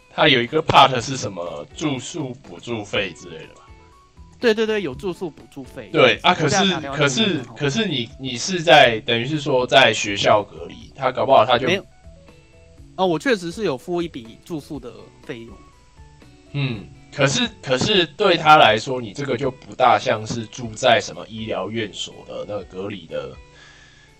[0.09, 3.67] 他有一个 part 是什么住宿补助费之类的吧？
[4.39, 5.89] 对对对，有住宿补助费。
[5.93, 11.85] 对啊，可是可是可是你你是在等于是说在学校隔离，他搞不好他就没有
[12.95, 14.91] 哦，我确实是有付一笔住宿的
[15.23, 15.55] 费用。
[16.53, 23.31] 嗯，可是可是对他来说，你这个就不大像是住在什么医疗院所的那个隔离的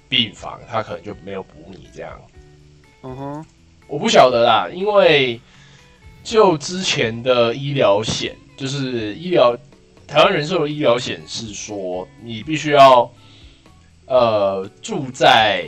[0.08, 2.22] 病房，他可能就没有补你这样。
[3.04, 3.46] 嗯哼，
[3.88, 5.40] 我不晓得啦，因为
[6.24, 9.58] 就之前的医疗险，就是医疗
[10.08, 13.12] 台湾人寿的医疗险是说，你必须要
[14.06, 15.66] 呃住在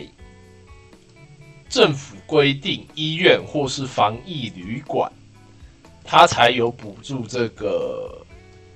[1.67, 5.11] 政府规定医院或是防疫旅馆，
[6.03, 8.25] 它才有补助这个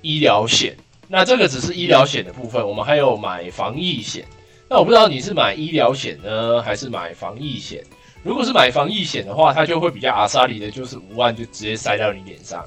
[0.02, 0.76] 医疗险。
[1.06, 4.26] 那这个只是医疗险的部分，我们还有买防疫险。
[4.68, 7.82] 那我不知道你是买医疗险呢，还是买防疫险？
[8.22, 12.62] 如果是买防疫险的话，它就会比较阿萨里的，就是五万就直接塞到你脸上。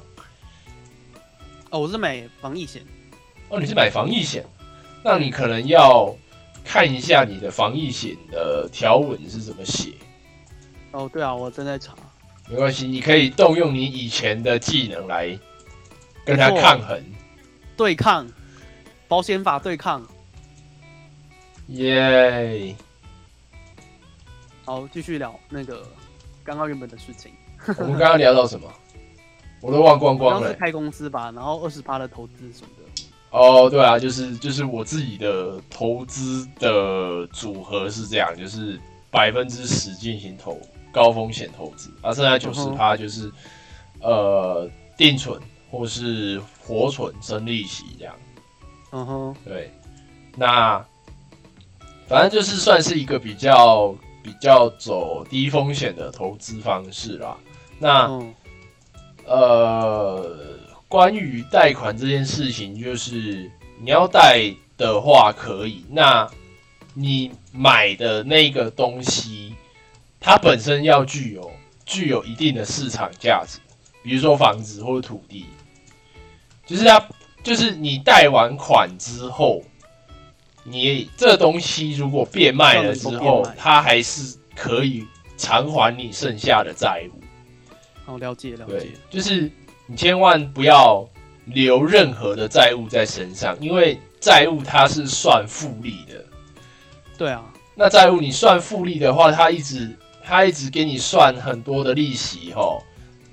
[1.70, 2.82] 哦，我是买防疫险。
[3.48, 4.44] 哦，你是买防疫险，
[5.04, 6.12] 那你可能要
[6.64, 9.92] 看一下你的防疫险的条文是怎么写。
[10.90, 11.94] 哦，对啊，我正在查。
[12.48, 15.38] 没关系，你可以动用你以前的技能来
[16.24, 17.02] 跟他抗衡。
[17.76, 18.26] 对抗
[19.08, 20.06] 保险法对抗。
[21.68, 22.74] 耶、
[24.64, 25.86] 好，继续聊那个
[26.44, 27.32] 刚刚原本的事情。
[27.78, 28.70] 我们刚刚聊到什么？
[29.62, 30.40] 我都忘光光了。
[30.40, 32.82] 刚刚是开公司吧，然后二十八的投资什么的。
[33.30, 38.78] 哦，对啊，就是就是我自己的投资的组合是这样，就是
[39.10, 40.60] 百分之十进行投
[40.92, 43.32] 高风险投资，啊，剩下九十趴就是、
[44.00, 48.14] 呃定存或是活存生利息这样。
[48.92, 49.72] 嗯哼，对，
[50.36, 50.84] 那
[52.06, 57.36] 反正就是算是一个比较比较走低风险的投资方式啦。
[57.78, 58.34] 那、嗯
[59.24, 60.36] 呃，
[60.88, 63.50] 关于贷款这件事情，就是
[63.80, 66.28] 你要贷的话可以，那
[66.92, 69.51] 你买的那个东西，
[70.22, 71.50] 它本身要具有
[71.84, 73.58] 具有一定的市场价值，
[74.04, 75.46] 比如说房子或者土地，
[76.64, 77.04] 就是它
[77.42, 79.62] 就是你贷完款之后，
[80.62, 85.04] 你这东西如果变卖了之后它还是可以
[85.36, 87.20] 偿还你剩下的债务。
[88.04, 89.50] 好了解了对解，，就是
[89.86, 91.08] 你千万不要
[91.46, 96.24] 留任何的债务在身上，因为债务它是算复利的。
[97.18, 102.82] 对啊，那债务你算复利的话，它一直它一直给你算很多的利息吼，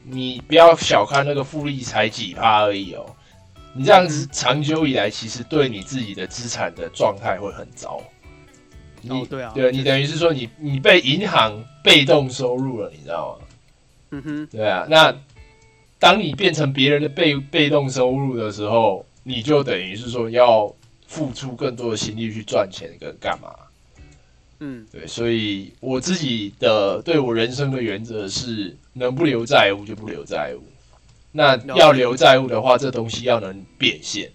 [0.04, 3.06] 你不要小看那个复利才几趴而已哦。
[3.73, 8.02] 你这样子长久以来，其实对你自己的资产的状态会很糟。
[9.02, 13.45] 你、哦对啊对你等于是说你你被银行被动收入了，你知道吗？
[14.12, 15.15] 嗯哼，对啊，那
[15.99, 20.73] 当你变成别人的被被动收入的时候，你就等于是说要
[21.06, 23.54] 付出更多的心力去赚钱跟干嘛？
[24.60, 30.63] 嗯，对，所以我自己的对我人生的原则是，能不留债务就不留债务。
[31.32, 34.32] 那要留债务的话，这东西要能变现，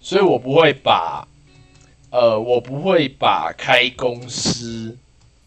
[0.00, 1.28] 所以我不会把，
[2.10, 4.96] 呃，我不会把开公司，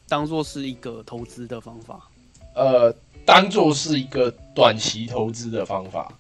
[0.08, 2.08] 当做是一个投资的方法，
[2.54, 6.14] 呃，当做是一个短期投资的方法。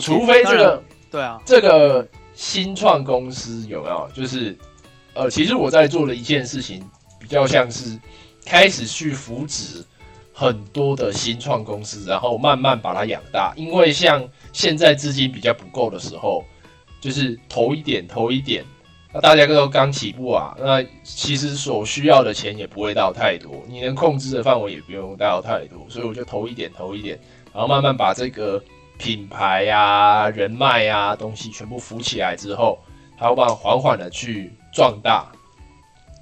[0.00, 4.10] 除非这个对啊，这个新创公司有没有？
[4.12, 4.56] 就是
[5.14, 6.82] 呃，其实我在做的一件事情，
[7.20, 7.98] 比较像是
[8.44, 9.84] 开始去扶植
[10.32, 13.52] 很多的新创公司，然后慢慢把它养大。
[13.56, 16.44] 因为像现在资金比较不够的时候，
[17.00, 18.64] 就是投一点投一点，
[19.12, 27.18] 那大家都刚起步啊，那其实所需要的钱也不会到太多，你能控制的范围也不用到太多，所以我就投一点投一点，
[27.52, 28.62] 然后慢慢把这个
[28.98, 32.78] 品牌呀、人脉呀东西全部扶起来之后，
[33.18, 35.30] 它会慢慢缓缓的去壮大，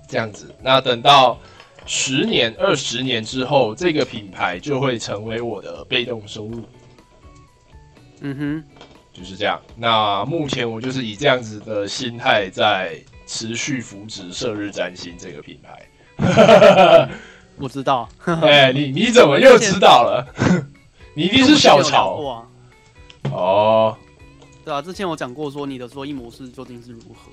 [0.09, 0.55] 这样子。
[0.63, 1.39] 那等到
[1.87, 6.65] 十年、二十年之后，这个品牌就会成为我的被动收入，
[8.21, 8.65] 嗯哼，
[9.13, 9.61] 就是这样。
[9.77, 15.89] 那目前我就是以这样子的心态在持续扶植射日占星这个品牌。
[17.57, 20.27] 我知道，哎、你你怎么又知道了？
[21.15, 22.47] 你一定是小潮。
[23.31, 23.97] 哦。
[24.71, 27.33] 对啊，之前我讲过说你的收益模式究竟是如何。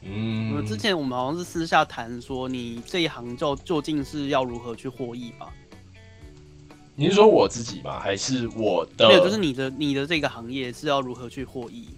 [0.00, 5.52] 嗯嗯，之前我们好像是私下谈说你这一行就究竟是要如何去获益吧？
[6.94, 8.00] 你是说我自己吗？
[8.00, 9.06] 还是我的？
[9.06, 11.90] 没有，就是你的你的这个行业是要如何去获益？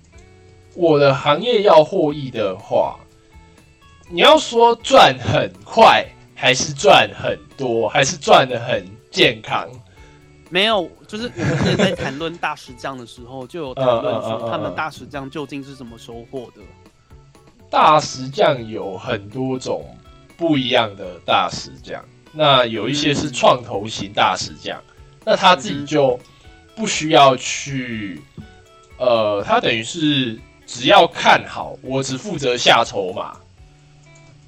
[0.75, 2.99] 我的行业要获益的话，
[4.09, 9.71] 你要说赚很快，还是赚很多，还是赚的很健康？
[10.49, 16.63] 没有，就是我们之前在谈论大石匠的时候，就有谈论说他们嗯大石匠究竟是怎么收获的。
[17.69, 19.85] 大石匠有很多种
[20.37, 24.81] 不一样的大石匠，那有一些是创投型大石匠，
[25.25, 26.17] 那他自己就
[26.77, 28.23] 不需要去，
[28.97, 33.37] 呃，他等于是只要看好，我只负责下筹码。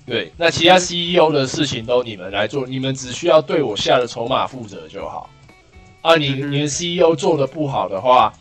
[0.07, 5.29] 对，那其他 CEO 的事情都你们来做，你们只需要对我下的筹码负责就好。
[6.02, 8.32] 啊，你你的 CEO 做的不好的话，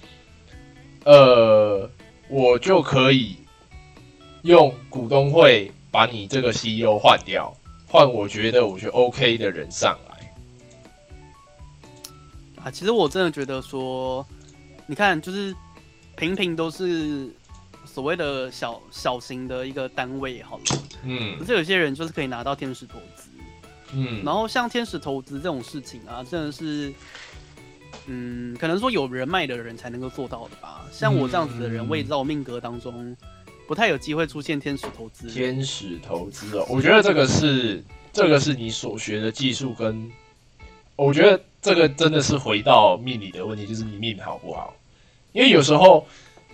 [1.05, 1.89] 呃，
[2.27, 3.37] 我就可以
[4.41, 7.55] 用股东会把你这个 CEO 换掉，
[7.87, 10.11] 换我觉得我觉得 OK 的人上来。
[12.63, 14.25] 啊，其实我真的觉得说，
[14.87, 15.55] 你看，就是
[16.15, 17.29] 平平都是
[17.85, 20.63] 所谓的小小型的一个单位好了，
[21.03, 21.37] 嗯。
[21.37, 23.29] 可嗯是有些人就是可以拿到天使投资，
[23.93, 26.93] 嗯，然后像天使投资这种事情啊，真的是，
[28.07, 30.85] 嗯，可能说有人脉的人才能够做到的吧。
[30.91, 33.15] 像我这样子的人，嗯我也知道我命格当中
[33.67, 35.29] 不太有机会出现天使投资。
[35.29, 40.11] 天使投资哦，我觉得这个是这个是你所学的技术跟，
[40.95, 44.75] 我觉得这个真的是回到命理的问题，就是你命好不好？
[45.31, 46.05] 因为有时候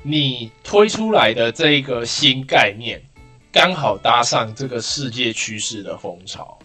[0.04, 3.02] 你推出来的这一个新概念，
[3.52, 6.60] 刚好搭上这个世界趋势的风潮。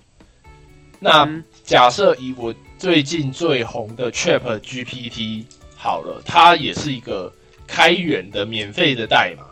[0.99, 5.45] 那嗯假设以我最近最红的 Chat GPT
[5.77, 7.33] 好了，它也是一个
[7.65, 9.45] 开源的免费的代码，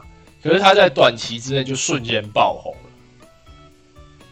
[0.42, 3.28] 可是它在短期之内就瞬间爆红了。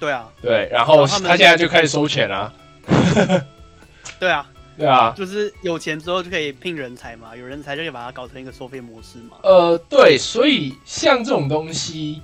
[0.00, 2.52] 对啊，对，然后他现在就开始收钱啊、
[4.18, 9.36] 对啊，对啊，就是有钱之后就可以聘人才嘛，有人才就可以把它搞成一个收费模式嘛。
[9.44, 12.20] 呃，对，所以像这种东西，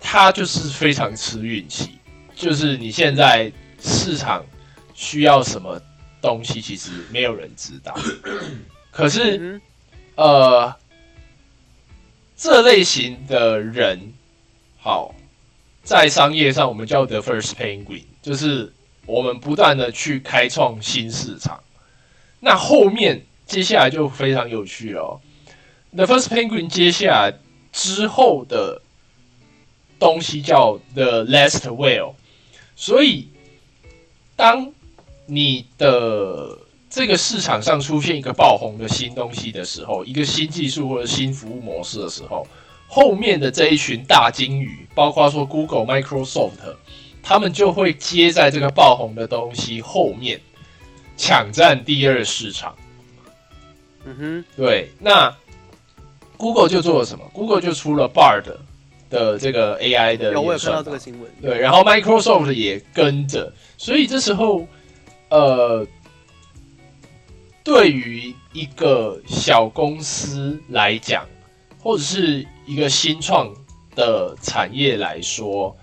[0.00, 1.98] 它就是非常吃运气。
[2.34, 3.52] 就是你现在
[3.82, 4.42] 市场
[4.94, 5.78] 需要什么
[6.26, 7.96] 东西，其实没有人知道。
[8.90, 9.60] 可是，嗯
[10.16, 10.74] 呃，
[12.36, 14.12] 这类型的人，
[14.76, 15.14] 好，
[15.84, 18.72] 在商业上我们叫 the first penguin，就是
[19.06, 21.62] 我们不断的去开创新市场。
[22.40, 25.20] 那后面接下来就非常有趣了、哦。
[25.92, 27.38] The first penguin 接下来
[27.70, 28.82] 之后的
[30.00, 32.14] 东西叫 the last whale，
[32.74, 33.28] 所以
[34.34, 34.72] 当
[35.26, 36.58] 你的
[36.88, 42.46] 这个市场上出现一个爆红的新东西的时候，一个新技术或者新服务模式的时候，
[42.86, 46.52] 后面的这一群大金鱼，包括说 Google、Microsoft，
[47.22, 50.40] 他们就会接在这个爆红的东西后面，
[51.16, 52.74] 抢占第二市场。
[54.04, 55.36] 嗯哼，对，那
[56.36, 58.44] Google 就做了什么？Google 就出了 Bard
[59.10, 61.28] 的这个 AI 的有我有看到这个新闻。
[61.42, 64.64] 对，然后 Microsoft 也跟着，所以这时候，
[65.28, 65.86] 呃，
[67.64, 71.26] 对于一个小公司来讲，
[71.82, 73.52] 或者是一个新创
[73.94, 75.76] 的产业来说，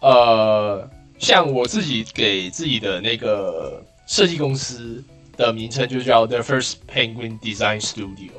[0.00, 5.02] 呃，像我自己给自己的那个设计公司
[5.36, 8.30] 的名称就叫 The First Penguin Design Studio。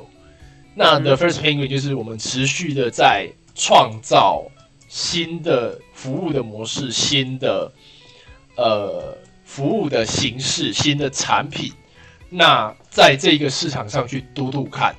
[0.74, 4.44] 那 The First Penguin 就是我们持续的在创造
[4.88, 7.72] 新的服务的模式、新的
[8.56, 11.72] 呃服务的形式、新的产品。
[12.30, 14.94] 那在这个市场上去读读看，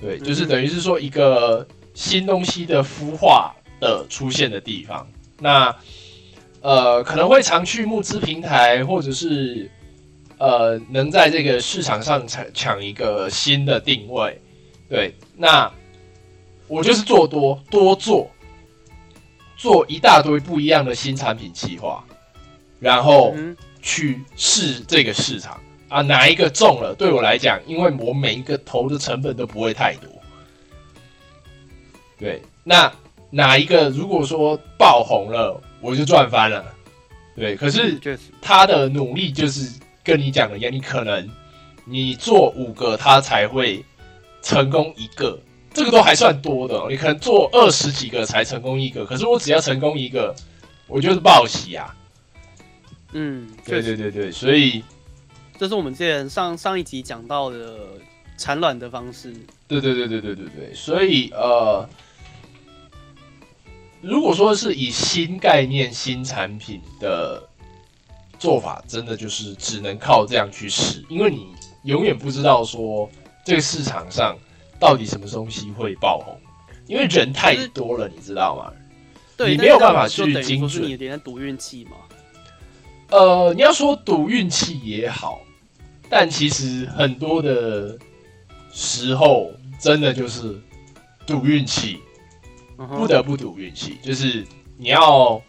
[0.00, 1.64] 对，就是等于是说一个
[1.94, 5.06] 新东西的孵化的出现的地方。
[5.38, 5.74] 那
[6.60, 9.70] 呃可能会常去募资平台，或者是
[10.38, 14.40] 呃能在这个市场上抢抢一个新的定位。
[14.88, 15.70] 对，那
[16.66, 18.28] 我就是做多多做，
[19.56, 22.04] 做一大堆不一样的新产品计划，
[22.80, 30.10] 然后嗯去试这个市场啊，哪一个中了，对我来讲，因为我每一个投的成本都不会太多。
[32.18, 32.92] 对，那
[33.30, 36.64] 哪一个如果说爆红了，我就赚翻了。
[37.36, 37.98] 对，可是
[38.42, 39.72] 他的努力就是
[40.02, 41.30] 跟你讲的一样，你可能
[41.84, 43.84] 你做五个，他才会
[44.42, 45.38] 成功一个，
[45.72, 50.34] 这个都还算多的哦、你可能做二十几个才成功一个，可是我只要成功一个，
[50.88, 51.94] 我就是报喜啊。
[53.12, 54.84] 嗯，对，对对对，所以
[55.58, 57.78] 这是我们之前上上一集讲到的
[58.36, 59.32] 产卵的方式。
[59.66, 61.88] 对对对对对对对，所以呃，
[64.00, 67.48] 如果说是以新概念、新产品的
[68.38, 71.48] 做法，真的就是只能靠这样去试，因为你
[71.84, 73.10] 永远不知道说
[73.44, 74.36] 这个市场上
[74.78, 76.38] 到底什么东西会爆红，
[76.86, 78.72] 因为人太多了，你知道吗？
[79.36, 81.92] 对，你没有办法去精准是你有点在赌运气嘛。
[83.10, 85.40] 呃，你要说赌运气也好，
[86.08, 87.98] 但其实很多的
[88.72, 89.50] 时候
[89.80, 90.60] 真的就是
[91.26, 92.00] 赌运气。
[92.96, 94.46] 不得不赌运气，就是
[94.76, 95.42] 你要，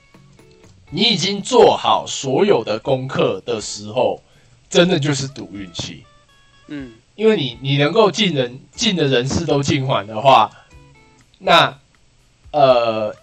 [0.89, 4.19] 你已经做好所有的功课的时候，
[4.67, 6.03] 真的就是赌运气。
[6.69, 10.49] 嗯，因为你你能够进人进的人事都进完的话，
[11.37, 11.77] 那
[12.49, 13.15] 呃，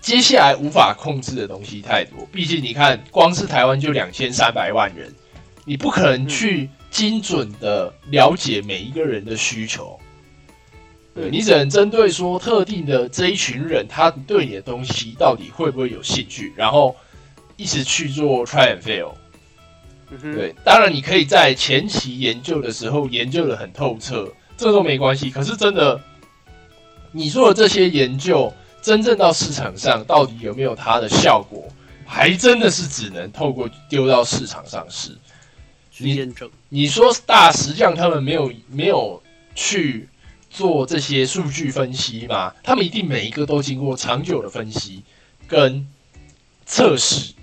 [0.00, 2.26] 接下来无法控制的东西太多。
[2.32, 5.12] 毕竟你看，光是台湾就两千三百万人，
[5.64, 9.98] 你不可能去精准的了解每一个人的需求。
[11.12, 16.94] 对你只能针对说特定的这一群人，他对你的东西到底会不会有兴趣，然后
[17.56, 19.12] 一直去做 try and fail。
[20.22, 25.30] 对，当然你可以在前期研究的时候研究的很透彻，这都没关系。
[25.30, 26.00] 可是真的，
[27.12, 31.68] 你做的这些研究，真正到市场上到底有没有它的效果，
[32.06, 35.16] 还真的是只能透过丢到市场上试。
[35.92, 36.48] 去验证。
[36.68, 39.22] 你说大石匠他们没有没有
[39.54, 40.08] 去
[40.48, 42.54] 做这些数据分析吗？
[42.62, 45.02] 他们一定每一个都经过长久的分析
[45.46, 45.86] 跟
[46.64, 47.34] 测试，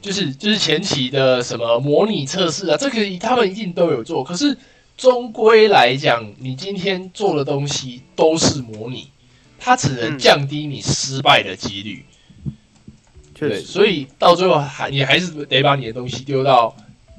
[0.00, 4.22] 就是就是前期的什么模拟测试啊，这个他们一定都有做。
[4.22, 4.56] 可是
[4.96, 9.10] 终归来讲，你今天做的东西都是模拟，
[9.64, 12.04] 它只能嗯降低你失败的几率。
[13.62, 16.74] 所以到最后还你还是得把你的东西丢到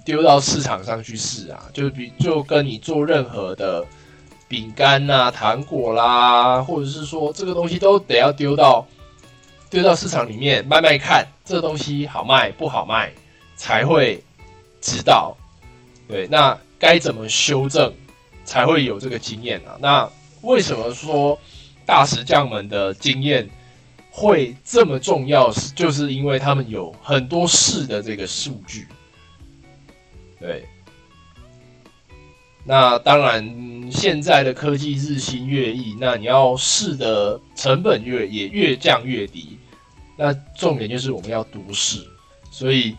[0.06, 3.86] 丢到市场上去试啊，就比就跟你做任何的
[4.48, 8.88] 饼干呐、糖果啦，或者是说这个东西都得要丢到
[9.70, 13.12] 丢到市场里面卖卖看，这个东西好卖不好卖，
[13.56, 14.24] 才会
[14.82, 15.36] 知道。
[16.08, 17.94] 对，那该怎么修正
[18.46, 19.78] 才会有这个经验啊？
[19.80, 20.10] 那
[20.42, 21.38] 为什么说
[21.86, 23.50] 大石匠们的经验
[24.10, 25.52] 会这么重要？
[25.76, 28.88] 就是因为他们有很多试的这个数据。
[30.40, 30.66] 对，
[32.64, 39.58] 那当然，现在的科技日新月异，那你要试的成本越也越降越低。
[40.18, 42.06] 那重点就是我们要读试，
[42.50, 42.96] 所以，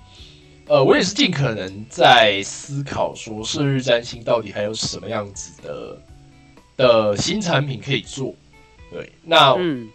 [0.66, 6.02] 呃，我也是尽可能在思考说，射日占星到底还有什么样子的
[6.76, 8.34] 的新产品可以做。
[8.90, 9.88] 对，那嗯，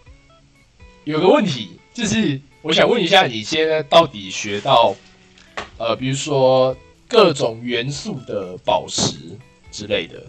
[1.04, 4.96] 有个问题就是，我想问一下，你现在到底学到，
[5.78, 6.76] 呃，比如说
[7.08, 9.16] 各种元素的宝石
[9.72, 10.24] 之类的，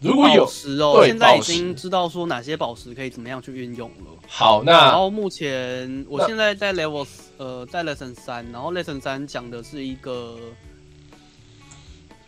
[0.00, 4.10] 如果有宝石哦，对现在已经知道说哪些宝石可以怎么样去运用了。
[4.26, 7.06] 好，那然后目前我现在在 level
[7.36, 10.38] 呃在 lesson 三，然后 lesson 三讲的是一个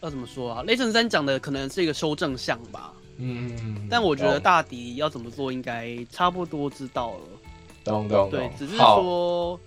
[0.03, 7.21] 要怎么说啊？lesson 三讲的可能是一个修正项吧，嗯，但我觉得大抵要怎么做应该差不多知道了。
[7.85, 9.61] 懂懂懂，，对只是说，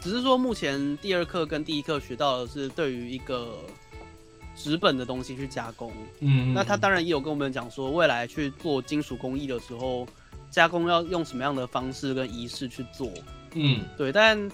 [0.00, 3.58] 只是说目前第二课跟第一课学到的是对于一个
[4.56, 5.92] 纸本的东西去加工。
[6.20, 10.06] 嗯，那他当然也有跟我们讲说，未来去做金属工艺的时候，
[10.50, 13.10] 加工要用什么样的方式跟仪式去做。
[13.52, 14.50] 嗯对，但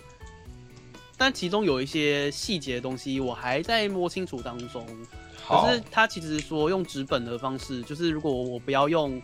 [1.17, 4.85] 但其中有一些细节的东西，我还在摸清楚当中。
[5.53, 9.21] 好可是他其实说用纸本的方式，就是如果我不要用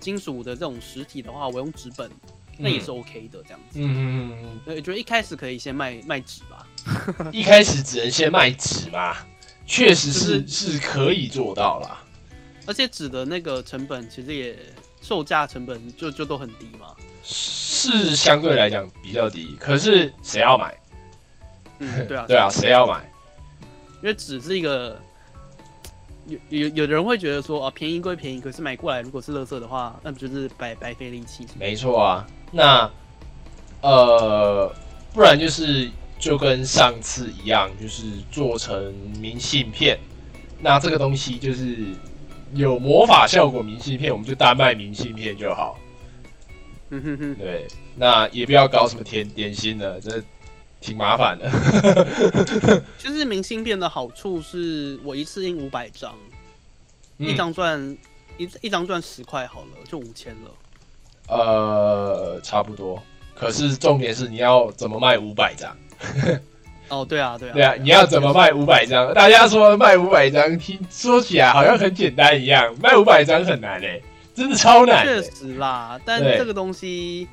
[0.00, 2.10] 金属的这种实体的话，我用纸本，
[2.58, 3.78] 那也是 OK 的这样子。
[3.78, 6.66] 嗯嗯嗯对，觉得一开始可以先卖卖纸吧。
[7.18, 9.16] 嗯，一开始只能先卖纸嘛，
[9.66, 12.02] 确实是就是是可以做到啦。
[12.66, 14.56] 而且纸的那个成本其实也
[15.02, 16.94] 售价成本就就都很低嘛。
[17.22, 20.74] 是相对来讲比较低，可是谁要买？
[21.78, 23.10] 嗯，对啊， 对啊，谁要买？
[24.02, 25.00] 因为纸是一个
[26.26, 31.46] 有有有的人会觉得说啊，便宜归便宜，可是买过来如果是垃圾的话，那不就是白白费力气？
[31.58, 32.90] 没错啊，那
[33.82, 34.74] 呃，
[35.12, 39.98] 不然就是就跟上次一样，就是做成明信片。
[40.60, 41.76] 那这个东西就是
[42.54, 45.78] 有魔法效果，明信片我们就单卖明信片就好。
[46.90, 47.66] 嗯哼哼，对，
[47.96, 50.22] 那也不要搞什么甜点心了，这
[50.84, 51.50] 挺麻烦的。
[52.98, 56.14] 其 实明信片的好处是我一次印五百张，
[57.18, 57.96] 嗯一张赚
[58.36, 60.50] 一一张赚十块好了，就五千了。
[61.28, 63.02] 呃，差不多。
[63.34, 65.74] 可是重点是你要怎么卖五百张？
[66.90, 69.12] 哦，对啊，对啊， 对啊，你要怎么卖五百张？
[69.14, 74.02] 大家说卖五百张，听说起来好像很简单一样，卖五百张很难嘞、
[74.34, 75.30] 真的超难、确欸。
[75.30, 77.26] 实啦，但对这个东西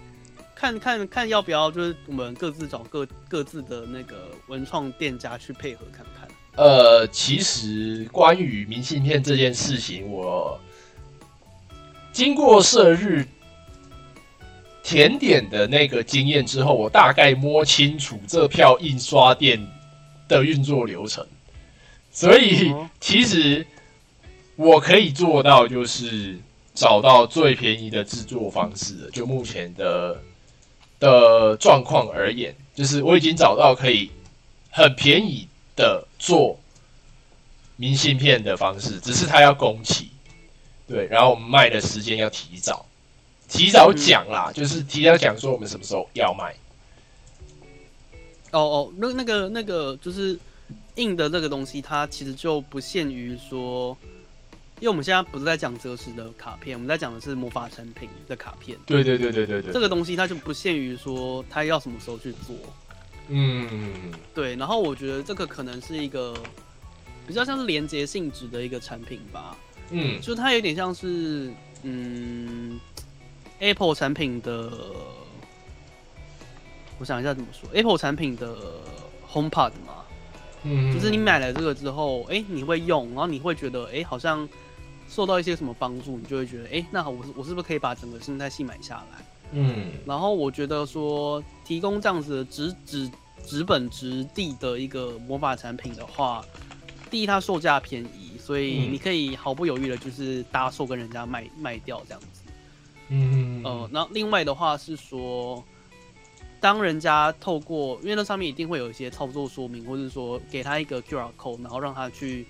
[0.62, 6.28] 看看看要不要，就是我们各自找各各自的那个文创店家去配合看看。
[6.56, 10.60] 呃，其实关于明信片这件事情，我
[12.14, 13.26] 经过射日
[14.84, 19.60] 甜点的那个经验之后，我大概摸清楚这票印刷店
[20.28, 21.26] 的运作流程，
[22.12, 23.66] 所以哦其实
[24.56, 26.38] 我可以做到，就是
[26.76, 29.10] 找到最便宜的制作方式。
[29.12, 30.22] 就目前的
[31.02, 34.10] 的状况而言，就是我已经找到可以
[34.70, 36.58] 很便宜的做
[37.76, 40.12] 明信片的方式，只是它要工期，
[40.88, 42.86] 对，然后我们卖的时间要提早，
[43.50, 46.56] 提早讲啦，就是提早讲说我们什么时候要卖。
[48.52, 50.38] 哦哦，那那个那个就是
[50.96, 53.98] 印的这个东西，它其实就不限于说，
[54.82, 58.76] 因为我们现在不是在讲择时的卡片，我们在讲的是魔法产品的卡片。
[58.88, 62.56] 对对对对对对，这个东西它就不限于说它要什么时候去做，
[63.28, 63.92] 嗯，
[64.34, 64.56] 对。
[64.56, 66.36] 然后我觉得这个可能是一个
[67.28, 69.56] 比较像是连接性质的一个产品吧，
[69.92, 71.54] 嗯就它有点像是
[71.84, 72.80] 嗯
[73.60, 74.72] Apple 产品的，
[76.98, 78.58] 我想一下怎么说，Apple 产品的
[79.32, 80.04] HomePod 嘛，
[80.64, 84.50] 嗯，就是你买了这个之后，哎、你会用，然后你会觉得，哎、好像
[85.14, 89.26] 受到一些什么帮助，你就会觉得，哎、那好，我是我是不是可以把整个生态系买下来？
[89.52, 93.12] 嗯然后我觉得说，提供这样子的纸纸
[93.46, 96.42] 纸本直地的一个魔法产品的话，
[97.10, 102.42] 第一它售价便宜，所以嗯你可以毫不犹豫的就是搭售跟人家卖卖掉这样子。
[103.10, 105.62] 嗯呃，那另外的话是说，
[106.62, 112.48] 当人家透过，因为那上面一定会有一些操作说明，或者说给他一个 QR code，然后让他去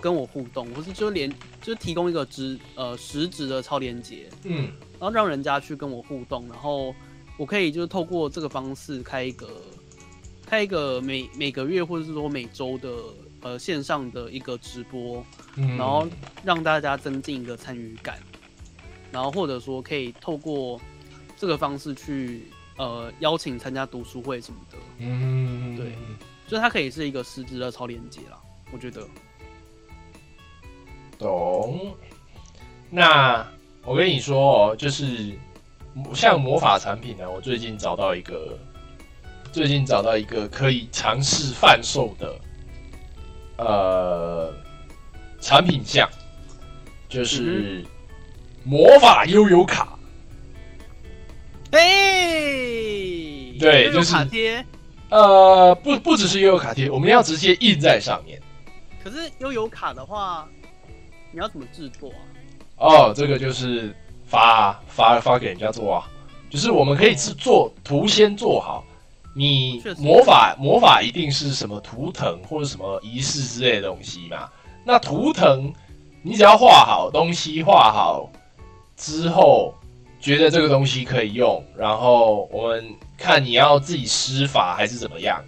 [0.00, 1.30] 跟我互动，或是就连
[1.60, 4.70] 就是提供一个直呃实质的超连接，嗯。
[4.98, 6.94] 然后让人家去跟我互动，然后
[7.36, 9.46] 我可以就是透过这个方式开一个
[10.46, 12.90] 开一个每每个月或者是说每周的
[13.42, 15.22] 呃线上的一个直播，
[15.56, 16.08] 嗯，然后
[16.42, 18.18] 让大家增进一个参与感，
[19.12, 20.80] 然后或者说可以透过
[21.36, 22.46] 这个方式去
[22.78, 25.76] 呃邀请参加读书会什么的，嗯。
[25.76, 25.92] 对
[26.48, 28.38] 就是它可以是一个实质的超连接啦，
[28.72, 29.06] 我觉得。
[31.18, 31.94] 懂。
[32.90, 33.46] 那
[33.84, 35.32] 我跟你说哦，就是
[36.14, 38.58] 像魔法产品呢，我最近找到一个，
[39.52, 42.34] 最近找到一个可以尝试贩售的，
[43.58, 44.52] 呃，
[45.40, 46.08] 产品项，
[47.08, 47.84] 就是
[48.64, 49.98] 魔法悠游卡。
[51.72, 51.78] 哎，
[53.58, 54.64] 对悠悠就是卡贴。
[55.08, 58.40] 呃，不不只是悠游卡贴，我们要直接印在上面。
[59.02, 60.48] 可是悠游卡的话，
[61.36, 62.20] 你要怎么制作啊？
[62.78, 66.08] 哦，这个就是发发发给人家做啊，
[66.48, 68.82] 就是我们可以制做图先做好。
[69.34, 74.48] 你魔法魔法一定是什么图腾或者什么仪式之类的东西嘛？
[74.82, 75.70] 那图腾
[76.22, 78.30] 你只要画好东西，画好
[78.96, 79.74] 之后，
[80.18, 82.82] 觉得这个东西可以用，然后我们
[83.18, 85.44] 看你要自己施法还是怎么样，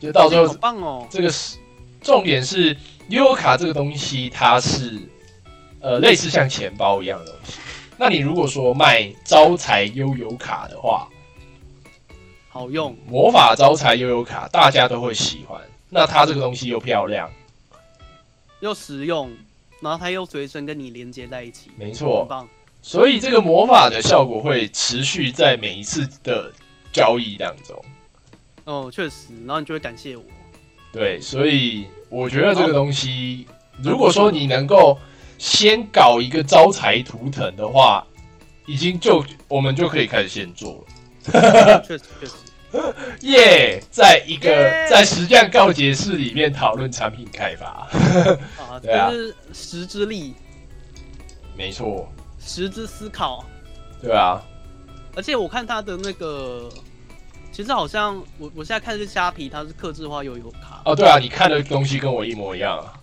[0.00, 1.06] 就到最后好棒哦！
[1.10, 1.58] 这个是
[2.00, 2.74] 重点是
[3.10, 4.98] 悠游卡这个东西，它是
[5.80, 7.58] 呃类似像钱包一样的东西。
[7.98, 11.08] 那你如果说卖招财悠游卡的话，
[12.48, 15.60] 好用，魔法招财悠游卡大家都会喜欢。
[15.88, 17.28] 那它这个东西又漂亮，
[18.60, 19.30] 又实用，
[19.80, 22.48] 然后它又随身跟你连接在一起，没错很棒。
[22.80, 26.52] 所以这个魔法的效果会持续在每一次的
[26.92, 27.84] 交易当中。
[28.64, 30.22] 哦，确实，然后你就会感谢我。
[30.92, 33.46] 对，所以我觉得这个东西，
[33.82, 34.98] 如果说你能够
[35.38, 38.06] 先搞一个招财图腾的话，
[38.66, 40.84] 已经就我们就可以开始先做
[41.24, 41.82] 了。
[41.86, 42.32] 确 实确实，
[43.26, 44.86] 耶在一个耶。
[44.88, 47.88] 在实战告解室里面讨论产品开发，
[48.58, 49.10] 啊， 对啊。
[49.10, 50.34] 这是时之力，
[51.56, 52.08] 没错，
[52.40, 53.44] 时之思考。
[54.02, 54.40] 对啊，
[55.14, 56.68] 而且我看他的那个，
[57.60, 60.80] 其实好像我我现在看的是虾皮，它是刻制化悠游卡。
[60.86, 62.94] 哦对啊，你看的东西跟我一模一样啊。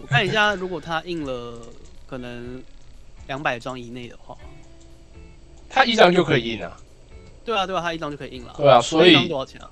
[0.00, 1.60] 我看一下，如果它印了
[2.06, 2.62] 可能
[3.26, 4.34] 两百张以内的话，
[5.68, 6.74] 它一张就可以印啊，
[7.44, 8.54] 对啊对啊，它一张就可以印了。
[8.56, 9.70] 对啊，所以一张以多少钱啊？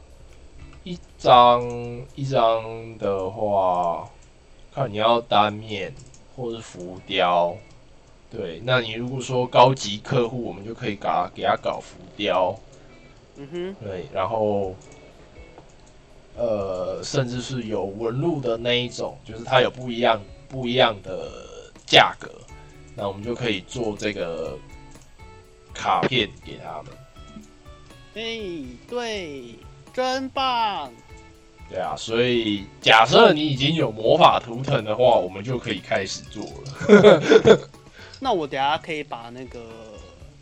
[0.84, 1.62] 一张
[2.14, 4.07] 一张的话，
[4.74, 5.95] 看你要单面
[6.36, 7.57] 或是浮雕。
[8.30, 12.55] 对，那你如果说高级客户，我们就可以给他给他搞浮雕，
[13.39, 14.74] 嗯哼，对，然后
[16.36, 21.30] 呃，甚至是有纹路的那一种，就是它有不一样不一样的
[21.86, 22.30] 价格，
[22.95, 24.59] 那我们就可以做这个
[25.72, 26.93] 卡片给他们。
[28.14, 29.55] 哎，对，
[29.93, 30.93] 真棒。
[31.70, 37.59] 对啊，所以假设你已经有魔法图腾的话，我们就可以开始做了。
[38.18, 39.61] 那我等下可以把那个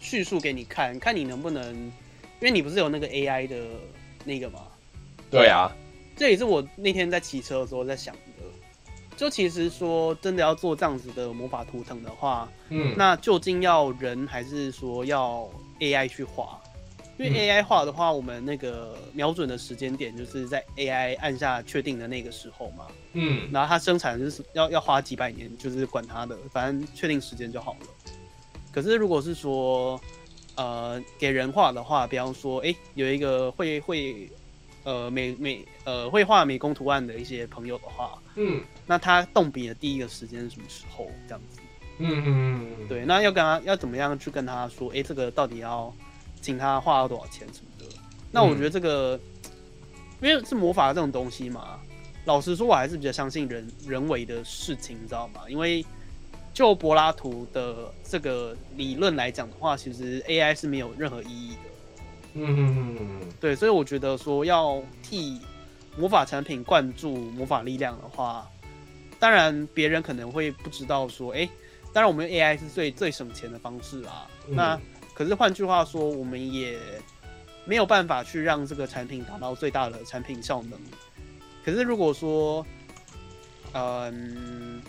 [0.01, 1.93] 叙述给你看，看你能不能，
[2.41, 3.57] 因为你不是有那个 AI 的
[4.25, 4.61] 那个吗？
[5.31, 5.71] 对啊，
[6.17, 8.21] 这也是我那天在骑车的时候在想的。
[9.17, 15.49] 就其实说真的要做这样子的魔法图腾的话，嗯，那究竟要人还是说要
[15.81, 16.61] AI 去画？
[17.19, 22.89] 因为 AI 画的话，我们那个瞄准的时间点就是在 AI 按下确定的那个时候嘛。
[23.15, 28.13] 嗯，然后它生产就是要要花几百年，就是管它的，反正确定时间就好了。
[28.71, 29.99] 可是如果是说，
[30.57, 34.29] 呃，给人画的话，比方说，哎，有一个会会，
[34.85, 41.11] 呃，美美呃会画美工图案的一些朋友的话，嗯，那他动笔的第一个时间是什么时候？
[41.29, 41.61] 这样子，
[41.99, 45.95] 嗯嗯嗯，对，那要跟他要怎么样去跟他说，哎，这个到底要
[46.41, 47.97] 请他画到多少钱什么的？
[48.33, 49.19] 那我觉得这个，
[50.23, 51.79] 因为是魔法这种东西嘛，
[52.25, 55.43] 老实说，我还是比较相信人人为的事情，你知道吗？
[55.49, 55.85] 因为
[56.57, 61.61] 就柏拉图的这个理论来讲的话，其实 AI 是没有任何意义的。
[62.33, 65.39] 嗯嗯嗯对，所以我觉得说要替
[65.99, 68.51] 魔法产品灌注魔法力量的话，
[69.19, 71.47] 当然别人可能会不知道说，哎、
[71.93, 74.27] 当然我们用 AI 是最最省钱的方式啊。
[74.49, 74.81] 嗯那
[75.13, 76.79] 可是换句话说，我们也
[77.67, 80.81] 没有办法去让这个产品达到最大的产品效能。
[81.63, 82.67] 可是如果说，
[83.75, 84.81] 嗯，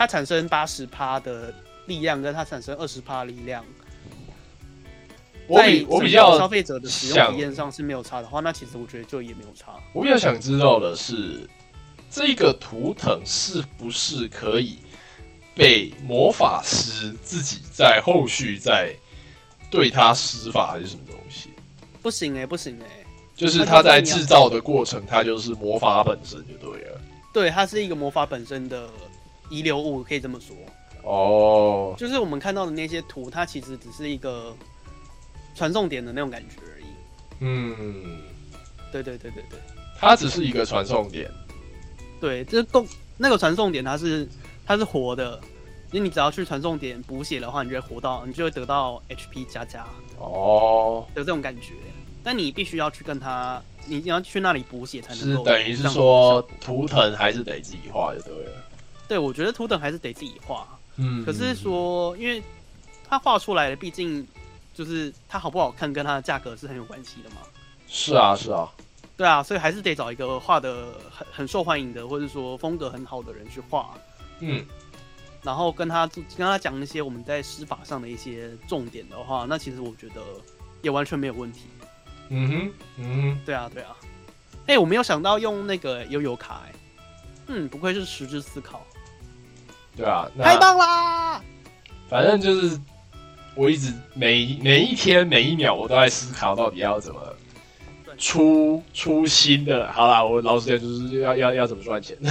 [0.00, 1.52] 它产生八十趴的
[1.84, 3.62] 力量，跟它产生二十趴力量，
[5.46, 9.74] 我比我比较消费者的使用体验上是没有差的话，那其实我觉得就也没有差。
[9.92, 11.46] 我比较想知道的是，
[12.10, 14.78] 这个图腾是不是可以
[15.54, 18.96] 被魔法师自己在后续再
[19.70, 21.50] 对他施法，还是什么东西？
[22.00, 22.86] 不行哎、不行哎、
[23.36, 26.98] 就是他在制造的过程，它就是魔法本身就对了。
[27.34, 28.88] 对，它是一个魔法本身的
[29.50, 30.56] 遗留物，可以这么说。
[31.02, 34.56] 哦，就是我们看到的那些图，它其实只是一个
[35.54, 36.84] 传送点的那种感觉而已。
[37.40, 38.20] 嗯，
[38.92, 39.58] 对对对对对
[39.98, 41.30] 它只是一个传送点。
[42.20, 42.86] 对，这共
[43.16, 44.28] 那个传送点，它是
[44.66, 45.40] 它是活的，
[45.90, 49.86] 因为你只要去传送点补血的话，你就会活到，你就会得到 HP 加加
[50.18, 51.72] 哦，有这种感觉。
[52.22, 55.34] 但你必须要去跟他，你你要去那里补血才能是。
[55.42, 58.52] 等于是说，图腾还是得自己画就对了。
[59.10, 60.64] 对，我觉得图腾还是得自己画。
[60.94, 62.40] 嗯，可是说，因为
[63.08, 64.24] 他画出来的，毕竟
[64.72, 67.38] 就是他好不好看，跟他的价格是很有关系的嘛。
[67.88, 68.70] 是啊，是啊，
[69.16, 73.98] 对啊，所以还是得找一个画的很很受欢迎的，或者说风格很好的人去画。
[74.38, 74.64] 嗯，
[75.42, 80.22] 然后跟他跟他讲一些我们在施法上的一些重点的话，那其实我觉得
[80.82, 81.62] 也完全没有问题。
[82.28, 83.96] 嗯哼，嗯哼，对啊，对啊。
[84.68, 86.72] 哎、我没有想到用那个悠悠卡、哎，
[87.48, 88.86] 嗯，不愧是实质思考，
[89.96, 91.42] 对啊，那太棒啦！
[92.08, 92.80] 反正就是
[93.54, 97.20] 我一直每每一天每一秒我都在思考到底要怎么
[98.18, 99.92] 出出新的。
[99.92, 102.16] 好啦，我老实讲就是要要要怎么赚钱。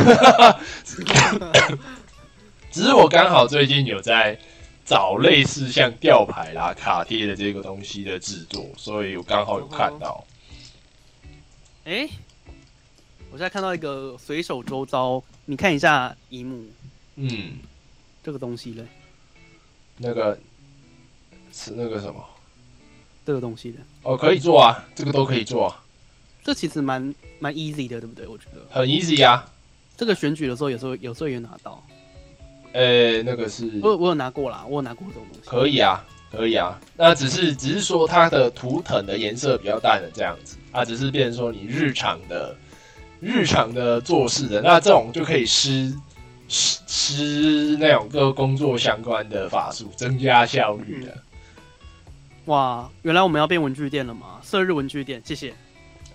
[2.71, 4.37] 只是我刚好最近有在
[4.85, 10.23] 找类似像吊牌啦、卡贴的这个东西的制作，所以我刚好有看到。
[11.85, 12.07] 哎、
[13.31, 16.63] 我现在看到一个随手周遭，你看一下一幕
[17.21, 17.57] 嗯，
[18.23, 18.85] 这个东西嘞，
[19.97, 20.39] 那个
[21.51, 22.23] 是那个什么
[23.25, 25.83] 这个东西的，哦，可以做啊，这个都可以做啊，
[26.45, 28.25] 这其实蛮蛮 easy 的，对不对？
[28.25, 29.51] 我觉得很 easy 啊。
[29.97, 31.85] 这个选举的时候，有时候有时候也拿到，
[32.71, 35.49] 呃，那个是我有我有拿过啦，我有拿过这种东西。
[35.49, 36.79] 可以啊，可以啊。
[36.95, 42.55] 那只是只是说它的图腾的颜色比较淡的这样子啊，只是变成说你日常的
[43.19, 45.93] 日常的做事的，那这种就可以施
[46.49, 51.17] 施施那种跟工作相关的法术，增加效率的。
[52.45, 54.41] 哇，原来我们要变文具店了吗？
[54.43, 55.53] 射日文具店，谢谢。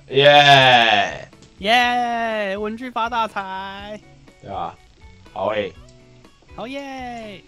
[0.09, 1.28] 耶、
[1.59, 3.99] 耶、文具发大财，
[4.43, 4.74] 对吧？
[5.32, 5.72] 好诶、
[6.55, 7.41] 好耶！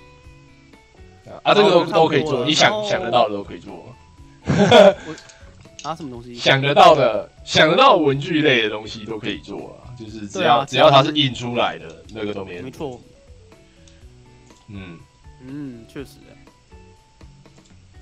[1.43, 3.95] 啊，这个都哦都可以做，你想想得到的都可以做，
[5.82, 6.34] 啊，什么东西？
[6.37, 13.01] 想得到的想得到文具类的东西都可以做啊，就是只要、啊只要它是印出来的那个都没没错，
[14.68, 14.99] 嗯，
[15.40, 16.36] 嗯，确实、欸。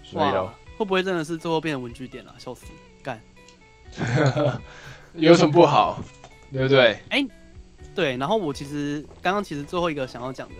[0.03, 2.67] 所以咯哇，会不会真的是最后变成文具店了、笑死！
[3.03, 3.21] 干。
[5.15, 6.03] 有什么不好？
[6.53, 6.99] 对不对？
[7.11, 7.27] 哎
[7.95, 10.57] 对，然后我其实刚刚其实最后一个想要讲的，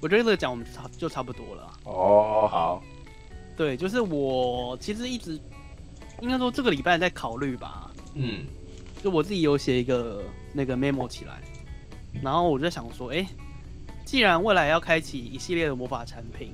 [0.00, 1.72] 我觉得这个讲我们就差就差不多了啊。
[1.84, 2.82] 哦，好，
[3.56, 5.40] 对，就是我其实一直
[6.20, 8.44] 应该说这个礼拜在考虑吧，嗯
[9.02, 10.22] 就我自己有写一个
[10.52, 11.42] 那个 memo 起来，
[12.22, 13.26] 然后我就在想说，哎，
[14.04, 16.52] 既然未来要开启一系列的魔法产品，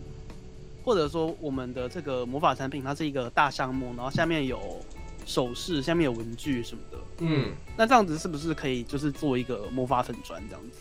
[0.85, 4.59] 或者说我们的这个魔法产品它是一个大项目，然后下面有
[5.27, 10.79] 首饰，下面有文具什么的，嗯，那这样子是不是可以就是做一个魔法粉砖这样子？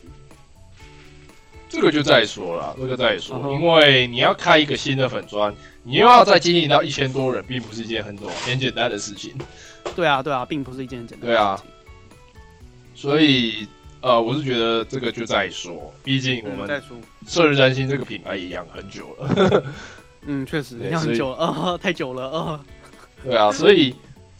[1.69, 5.53] 这个就再说了，这个再说因为你要开一个新的粉砖，
[5.83, 9.35] 你又要再经营到一千多人，并不是一件很短很简单的事情。
[9.95, 11.71] 对啊，对啊，并不是一件很简单的对啊事情。
[12.93, 13.67] 所以，
[14.01, 16.81] 呃，我是觉得这个就再说，毕竟我们
[17.27, 19.63] 射日占星这个品牌也养很久了。
[20.29, 22.65] 嗯，确实，对所以要很久了，呃， 太久了，呃，
[23.23, 23.95] 对啊，所以，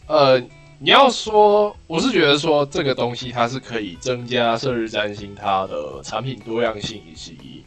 [0.06, 0.38] 呃，
[0.78, 7.64] 你要说，我是觉得说这个东西它是可以增加射日占星它的产品多样性以及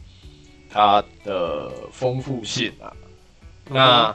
[0.70, 2.92] 它的丰富性啊。
[3.68, 4.14] 那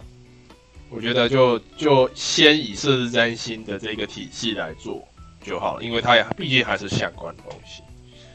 [0.90, 5.06] 我觉得就就先以设置占星的这个体系来做
[5.42, 7.84] 就好了，因为它也毕竟还是相关的东西。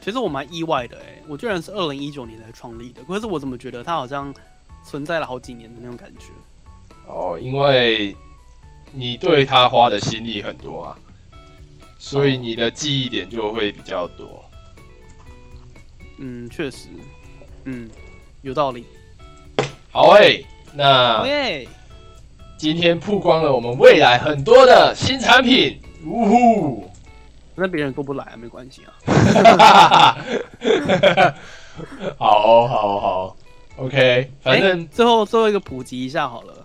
[0.01, 4.35] 其实我蛮意外的，哎，我居然是二零一九年才创立的，可是我怎么觉得它好像
[4.85, 6.27] 存在了好几年的那种感觉？
[7.07, 8.15] 哦，因为
[8.93, 10.99] 你对它花的心力很多啊，
[11.99, 14.45] 所以你的记忆点就会比较多。
[16.19, 16.89] 嗯，确实，
[17.65, 17.89] 嗯，
[18.43, 18.85] 有道理。
[19.91, 20.45] 好诶、
[20.75, 21.69] 那耶，
[22.63, 26.89] 今天曝光了我们未来很多的新产品，呜呼！
[27.57, 28.95] 那别人过不来啊，没关系啊。
[32.17, 33.25] 好哦好哦好。
[33.25, 33.37] 哦
[33.79, 36.65] ，OK，反正、诶最后最后一个普及一下好了，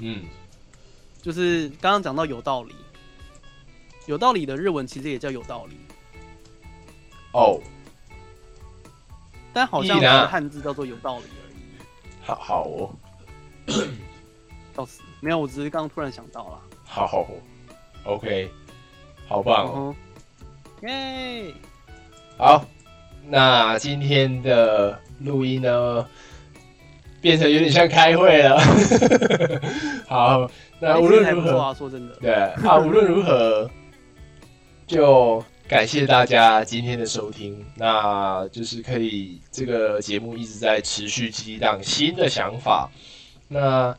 [0.00, 0.24] 嗯，
[1.22, 2.74] 就是刚刚讲到有道理，
[4.06, 5.76] 有道理的日文其实也叫有道理，
[7.30, 7.60] 哦，
[9.52, 11.54] 但好像汉字叫做有道理而已。
[12.24, 12.90] 好好哦，
[14.74, 16.60] 笑死，没有，我只是刚刚突然想到了。
[16.84, 17.28] 好
[18.02, 18.50] ，OK，
[19.28, 19.94] 好棒哦。
[20.82, 21.54] 耶！
[22.36, 22.64] 好，
[23.28, 26.04] 那今天的录音呢，
[27.20, 28.58] 变成有点像开会了。
[30.08, 30.50] 好，
[30.80, 32.16] 那无论如何，啊，说真的。
[32.16, 33.70] 对啊，无论如何，
[34.88, 42.90] 就感谢大家今天的收听，那就是可以这个节目一直在持续激荡新的想法。
[43.46, 43.96] 那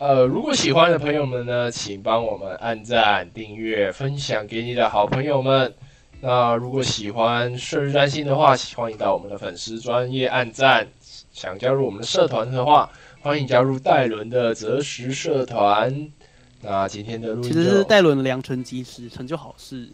[0.00, 5.74] 呃，如果喜欢的朋友们呢，请帮我们按赞、订阅、分享给你的好朋友们。
[6.22, 10.88] 那如果喜欢顺日占星的话，欢迎到我们的粉丝专业按赞。
[11.32, 12.90] 想加入我们的社团的话，
[13.20, 16.08] 欢迎加入戴伦的择时社团。
[16.62, 19.86] 那今天的录音其实是戴伦的良辰吉时，成就好事，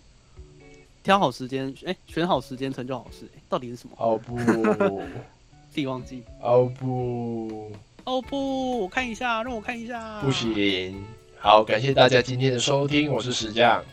[1.03, 3.97] 挑好时间，哎、选好时间成就好事、哎到底是什么？
[3.99, 4.37] 哦不，
[5.69, 6.23] 自己忘记。
[6.41, 7.73] 哦不，
[8.07, 10.21] 哦不，我看一下，让我看一下。
[10.21, 11.05] 不，行。
[11.41, 13.85] 好，感谢大家今天的收听，我是石匠。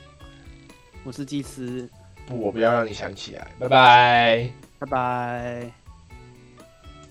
[1.04, 1.90] 我是祭司，
[2.28, 4.50] 不，我不要让你想起来，拜拜。
[4.80, 5.83] 拜拜。